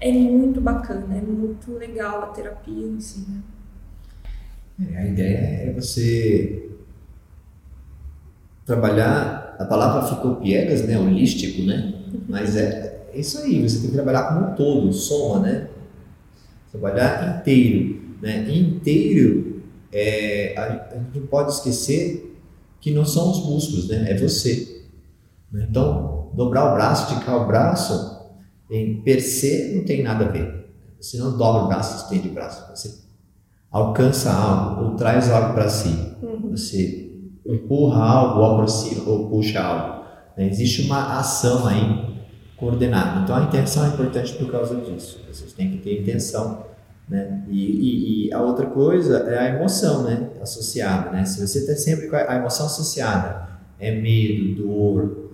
é 0.00 0.10
muito 0.10 0.62
bacana, 0.62 1.14
é 1.14 1.20
muito 1.20 1.72
legal 1.72 2.22
a 2.22 2.26
terapia 2.28 2.86
em 2.86 2.98
si. 2.98 3.26
Né? 3.28 3.42
É, 4.94 4.96
a 4.96 5.06
ideia 5.08 5.36
é 5.36 5.72
você 5.74 6.70
trabalhar, 8.64 9.56
a 9.58 9.66
palavra 9.66 10.08
ficou 10.08 10.36
piegas, 10.36 10.86
né, 10.86 10.98
holístico, 10.98 11.60
né? 11.66 11.92
Mas 12.26 12.56
é, 12.56 13.08
é 13.12 13.18
isso 13.20 13.38
aí, 13.40 13.60
você 13.60 13.80
tem 13.80 13.88
que 13.88 13.96
trabalhar 13.96 14.22
como 14.28 14.52
um 14.52 14.54
todo, 14.54 14.90
soma, 14.94 15.40
né? 15.40 15.68
Trabalhar 16.70 17.40
inteiro, 17.40 18.00
né? 18.22 18.38
Inteiro, 18.48 19.62
é, 19.92 20.54
a, 20.56 20.94
a 20.94 20.98
gente 20.98 21.20
não 21.20 21.26
pode 21.26 21.52
esquecer 21.52 22.34
que 22.80 22.90
não 22.90 23.04
são 23.04 23.32
os 23.32 23.44
músculos, 23.44 23.88
né? 23.88 24.10
É 24.10 24.16
você. 24.16 24.75
Então, 25.62 26.30
dobrar 26.34 26.72
o 26.72 26.74
braço, 26.74 27.12
esticar 27.12 27.42
o 27.42 27.46
braço, 27.46 28.16
em 28.70 29.02
per 29.02 29.20
se 29.20 29.76
não 29.76 29.84
tem 29.84 30.02
nada 30.02 30.26
a 30.26 30.28
ver. 30.28 30.66
Você 31.00 31.18
não 31.18 31.36
dobra 31.36 31.64
o 31.64 31.68
braço, 31.68 32.04
estende 32.04 32.28
o 32.28 32.32
braço. 32.32 32.68
Você 32.74 33.06
alcança 33.70 34.32
algo 34.32 34.84
ou 34.84 34.96
traz 34.96 35.30
algo 35.30 35.54
para 35.54 35.68
si. 35.68 36.16
Uhum. 36.22 36.50
Você 36.50 37.12
empurra 37.46 38.02
algo 38.02 38.40
ou 38.40 38.52
aproxima 38.52 39.08
ou 39.08 39.28
puxa 39.28 39.60
algo. 39.60 40.04
Né? 40.36 40.48
Existe 40.48 40.82
uma 40.82 41.18
ação 41.18 41.66
aí 41.66 42.16
coordenada. 42.56 43.20
Então 43.20 43.36
a 43.36 43.44
intenção 43.44 43.84
é 43.84 43.88
importante 43.88 44.34
por 44.34 44.50
causa 44.50 44.76
disso. 44.76 45.20
Vocês 45.30 45.52
têm 45.52 45.70
que 45.70 45.78
ter 45.78 46.00
intenção. 46.00 46.64
Né? 47.08 47.44
E, 47.48 47.60
e, 47.60 48.26
e 48.26 48.32
a 48.32 48.42
outra 48.42 48.66
coisa 48.66 49.18
é 49.18 49.38
a 49.38 49.48
emoção 49.54 50.02
né? 50.02 50.30
associada. 50.42 51.10
Né? 51.10 51.24
Se 51.24 51.46
você 51.46 51.60
está 51.60 51.74
sempre 51.76 52.08
com 52.08 52.16
a 52.16 52.34
emoção 52.34 52.66
associada, 52.66 53.46
é 53.78 53.94
medo, 53.94 54.62
dor, 54.62 55.25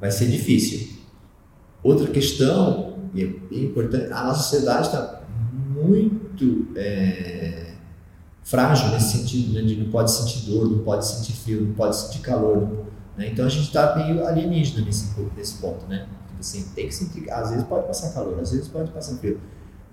vai 0.00 0.10
ser 0.10 0.26
difícil. 0.26 0.96
Outra 1.82 2.08
questão, 2.10 2.98
e 3.14 3.22
é 3.22 3.58
importante, 3.58 4.12
a 4.12 4.24
nossa 4.24 4.42
sociedade 4.42 4.86
está 4.86 5.22
muito 5.52 6.68
é, 6.76 7.72
frágil 8.42 8.90
nesse 8.90 9.18
sentido, 9.18 9.54
né? 9.54 9.62
de 9.62 9.76
não 9.76 9.90
pode 9.90 10.10
sentir 10.10 10.50
dor, 10.50 10.70
não 10.70 10.78
pode 10.80 11.06
sentir 11.06 11.32
frio, 11.32 11.62
não 11.62 11.74
pode 11.74 11.96
sentir 11.96 12.20
calor. 12.20 12.86
Né? 13.16 13.28
Então 13.28 13.46
a 13.46 13.48
gente 13.48 13.64
está 13.66 13.96
meio 13.96 14.26
alienígena 14.26 14.84
nesse, 14.84 15.12
nesse 15.36 15.54
ponto. 15.58 15.86
Né? 15.86 16.06
Tipo 16.28 16.40
assim, 16.40 16.64
tem 16.74 16.86
que 16.86 16.94
sentir, 16.94 17.30
às 17.30 17.50
vezes 17.50 17.64
pode 17.64 17.86
passar 17.86 18.12
calor, 18.12 18.38
às 18.40 18.50
vezes 18.50 18.68
pode 18.68 18.90
passar 18.90 19.16
frio. 19.16 19.40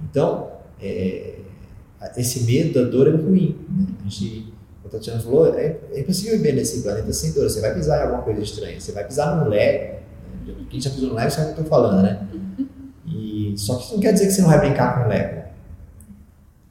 Então, 0.01 0.51
é, 0.79 1.39
esse 2.17 2.43
medo 2.43 2.73
da 2.73 2.89
dor 2.89 3.07
é 3.07 3.15
ruim. 3.15 3.57
Né? 3.69 3.85
A 3.99 4.09
gente, 4.09 4.52
o 4.83 4.89
Tatiana 4.89 5.19
falou, 5.19 5.53
é, 5.55 5.77
é 5.93 5.99
impossível 6.01 6.37
viver 6.37 6.53
nesse 6.53 6.81
planeta 6.81 7.11
sem 7.13 7.31
dor. 7.31 7.49
Você 7.49 7.61
vai 7.61 7.73
pisar 7.73 7.99
em 7.99 8.03
alguma 8.03 8.21
coisa 8.21 8.41
estranha, 8.41 8.79
você 8.79 8.91
vai 8.91 9.05
pisar 9.05 9.37
num 9.37 9.49
lego. 9.49 9.99
Quem 10.69 10.81
já 10.81 10.89
pisou 10.89 11.09
no 11.09 11.15
lego 11.15 11.31
sabe 11.31 11.51
o 11.51 11.53
que 11.53 11.59
eu 11.59 11.63
estou 11.63 11.79
falando, 11.79 12.03
né? 12.03 12.27
E, 13.07 13.53
só 13.57 13.75
que 13.75 13.83
isso 13.83 13.93
não 13.93 14.01
quer 14.01 14.13
dizer 14.13 14.27
que 14.27 14.33
você 14.33 14.41
não 14.41 14.49
vai 14.49 14.59
brincar 14.59 14.99
com 14.99 15.05
o 15.05 15.09
lego. 15.09 15.43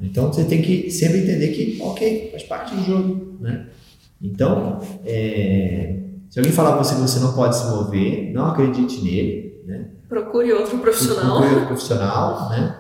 Então 0.01 0.33
você 0.33 0.44
tem 0.44 0.61
que 0.61 0.90
sempre 0.90 1.20
entender 1.20 1.48
que, 1.48 1.81
ok, 1.81 2.31
faz 2.33 2.42
parte 2.42 2.75
do 2.75 2.83
jogo, 2.83 3.38
né? 3.40 3.66
Então, 4.20 4.81
é, 5.05 5.96
se 6.29 6.38
alguém 6.38 6.53
falar 6.53 6.72
para 6.72 6.85
você 6.85 6.94
que 6.94 7.01
você 7.01 7.20
não 7.20 7.33
pode 7.33 7.57
se 7.57 7.64
mover, 7.66 8.33
não 8.33 8.46
acredite 8.46 9.03
nele, 9.03 9.62
né? 9.66 9.87
Procure 10.09 10.53
outro 10.53 10.79
profissional. 10.79 11.38
Procure 11.38 11.55
outro 11.55 11.66
profissional, 11.66 12.51
né? 12.51 12.79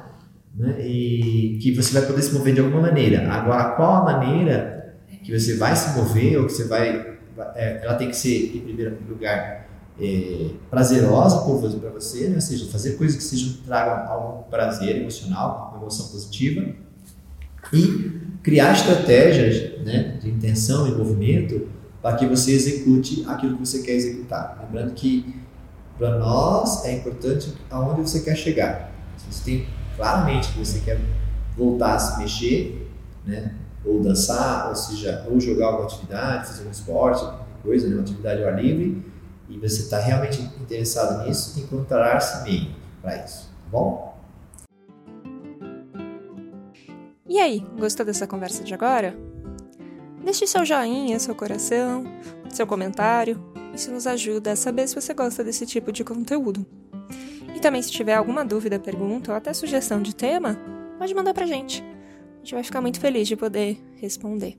né? 0.54 0.86
E 0.86 1.58
que 1.62 1.74
você 1.74 1.92
vai 1.98 2.06
poder 2.06 2.22
se 2.22 2.34
mover 2.34 2.54
de 2.54 2.60
alguma 2.60 2.82
maneira. 2.82 3.30
Agora, 3.32 3.70
qual 3.76 4.02
a 4.02 4.04
maneira 4.04 4.81
que 5.22 5.38
você 5.38 5.56
vai 5.56 5.74
se 5.76 5.96
mover 5.96 6.38
ou 6.38 6.46
que 6.46 6.52
você 6.52 6.64
vai, 6.64 7.18
é, 7.54 7.80
ela 7.84 7.94
tem 7.94 8.08
que 8.08 8.16
ser 8.16 8.56
em 8.56 8.60
primeiro 8.60 8.96
lugar 9.08 9.68
é, 10.00 10.50
prazerosa 10.70 11.38
para 11.78 11.90
você, 11.90 12.28
né? 12.28 12.36
ou 12.36 12.40
seja, 12.40 12.70
fazer 12.70 12.96
coisas 12.96 13.16
que 13.16 13.22
sejam 13.22 13.54
tragam 13.64 14.10
algum 14.10 14.42
prazer 14.44 14.96
emocional, 14.96 15.70
uma 15.72 15.82
emoção 15.82 16.08
positiva 16.08 16.74
e 17.72 18.20
criar 18.42 18.72
estratégias 18.72 19.84
né, 19.84 20.18
de 20.20 20.30
intenção 20.30 20.88
e 20.88 20.92
movimento 20.92 21.68
para 22.00 22.16
que 22.16 22.26
você 22.26 22.52
execute 22.52 23.24
aquilo 23.28 23.56
que 23.56 23.66
você 23.66 23.82
quer 23.82 23.92
executar. 23.92 24.58
Lembrando 24.64 24.92
que 24.94 25.36
para 25.96 26.18
nós 26.18 26.84
é 26.84 26.96
importante 26.96 27.54
aonde 27.70 28.00
você 28.00 28.20
quer 28.20 28.34
chegar. 28.34 28.90
Se 29.16 29.32
você 29.32 29.44
tem 29.44 29.66
claramente 29.96 30.52
que 30.52 30.58
você 30.58 30.80
quer 30.80 30.98
voltar 31.56 31.94
a 31.94 31.98
se 31.98 32.18
mexer, 32.18 32.90
né, 33.24 33.54
ou 33.84 34.00
dançar, 34.00 34.68
ou 34.68 34.76
seja, 34.76 35.26
ou 35.30 35.40
jogar 35.40 35.66
alguma 35.66 35.86
atividade, 35.86 36.48
fazer 36.48 36.66
um 36.66 36.70
esporte, 36.70 37.24
coisa, 37.62 37.88
né, 37.88 37.94
uma 37.94 38.02
atividade 38.02 38.42
ao 38.42 38.48
ar 38.48 38.62
livre, 38.62 39.04
e 39.48 39.58
você 39.58 39.82
está 39.82 39.98
realmente 39.98 40.40
interessado 40.60 41.24
nisso, 41.24 41.58
encontrar-se 41.60 42.42
meio 42.44 42.70
para 43.00 43.24
isso, 43.24 43.50
tá 43.64 43.70
bom? 43.70 44.12
E 47.28 47.38
aí, 47.38 47.60
gostou 47.78 48.04
dessa 48.04 48.26
conversa 48.26 48.62
de 48.62 48.74
agora? 48.74 49.16
Deixe 50.24 50.46
seu 50.46 50.64
joinha, 50.64 51.18
seu 51.18 51.34
coração, 51.34 52.04
seu 52.50 52.66
comentário. 52.66 53.42
Isso 53.74 53.90
nos 53.90 54.06
ajuda 54.06 54.52
a 54.52 54.56
saber 54.56 54.86
se 54.86 54.94
você 54.94 55.14
gosta 55.14 55.42
desse 55.42 55.64
tipo 55.64 55.90
de 55.90 56.04
conteúdo. 56.04 56.64
E 57.54 57.60
também, 57.60 57.80
se 57.82 57.90
tiver 57.90 58.14
alguma 58.14 58.44
dúvida, 58.44 58.78
pergunta 58.78 59.32
ou 59.32 59.36
até 59.36 59.52
sugestão 59.52 60.00
de 60.02 60.14
tema, 60.14 60.58
pode 60.98 61.14
mandar 61.14 61.32
pra 61.34 61.46
gente. 61.46 61.82
A 62.42 62.44
gente 62.44 62.54
vai 62.54 62.64
ficar 62.64 62.80
muito 62.80 62.98
feliz 62.98 63.28
de 63.28 63.36
poder 63.36 63.78
responder. 64.00 64.58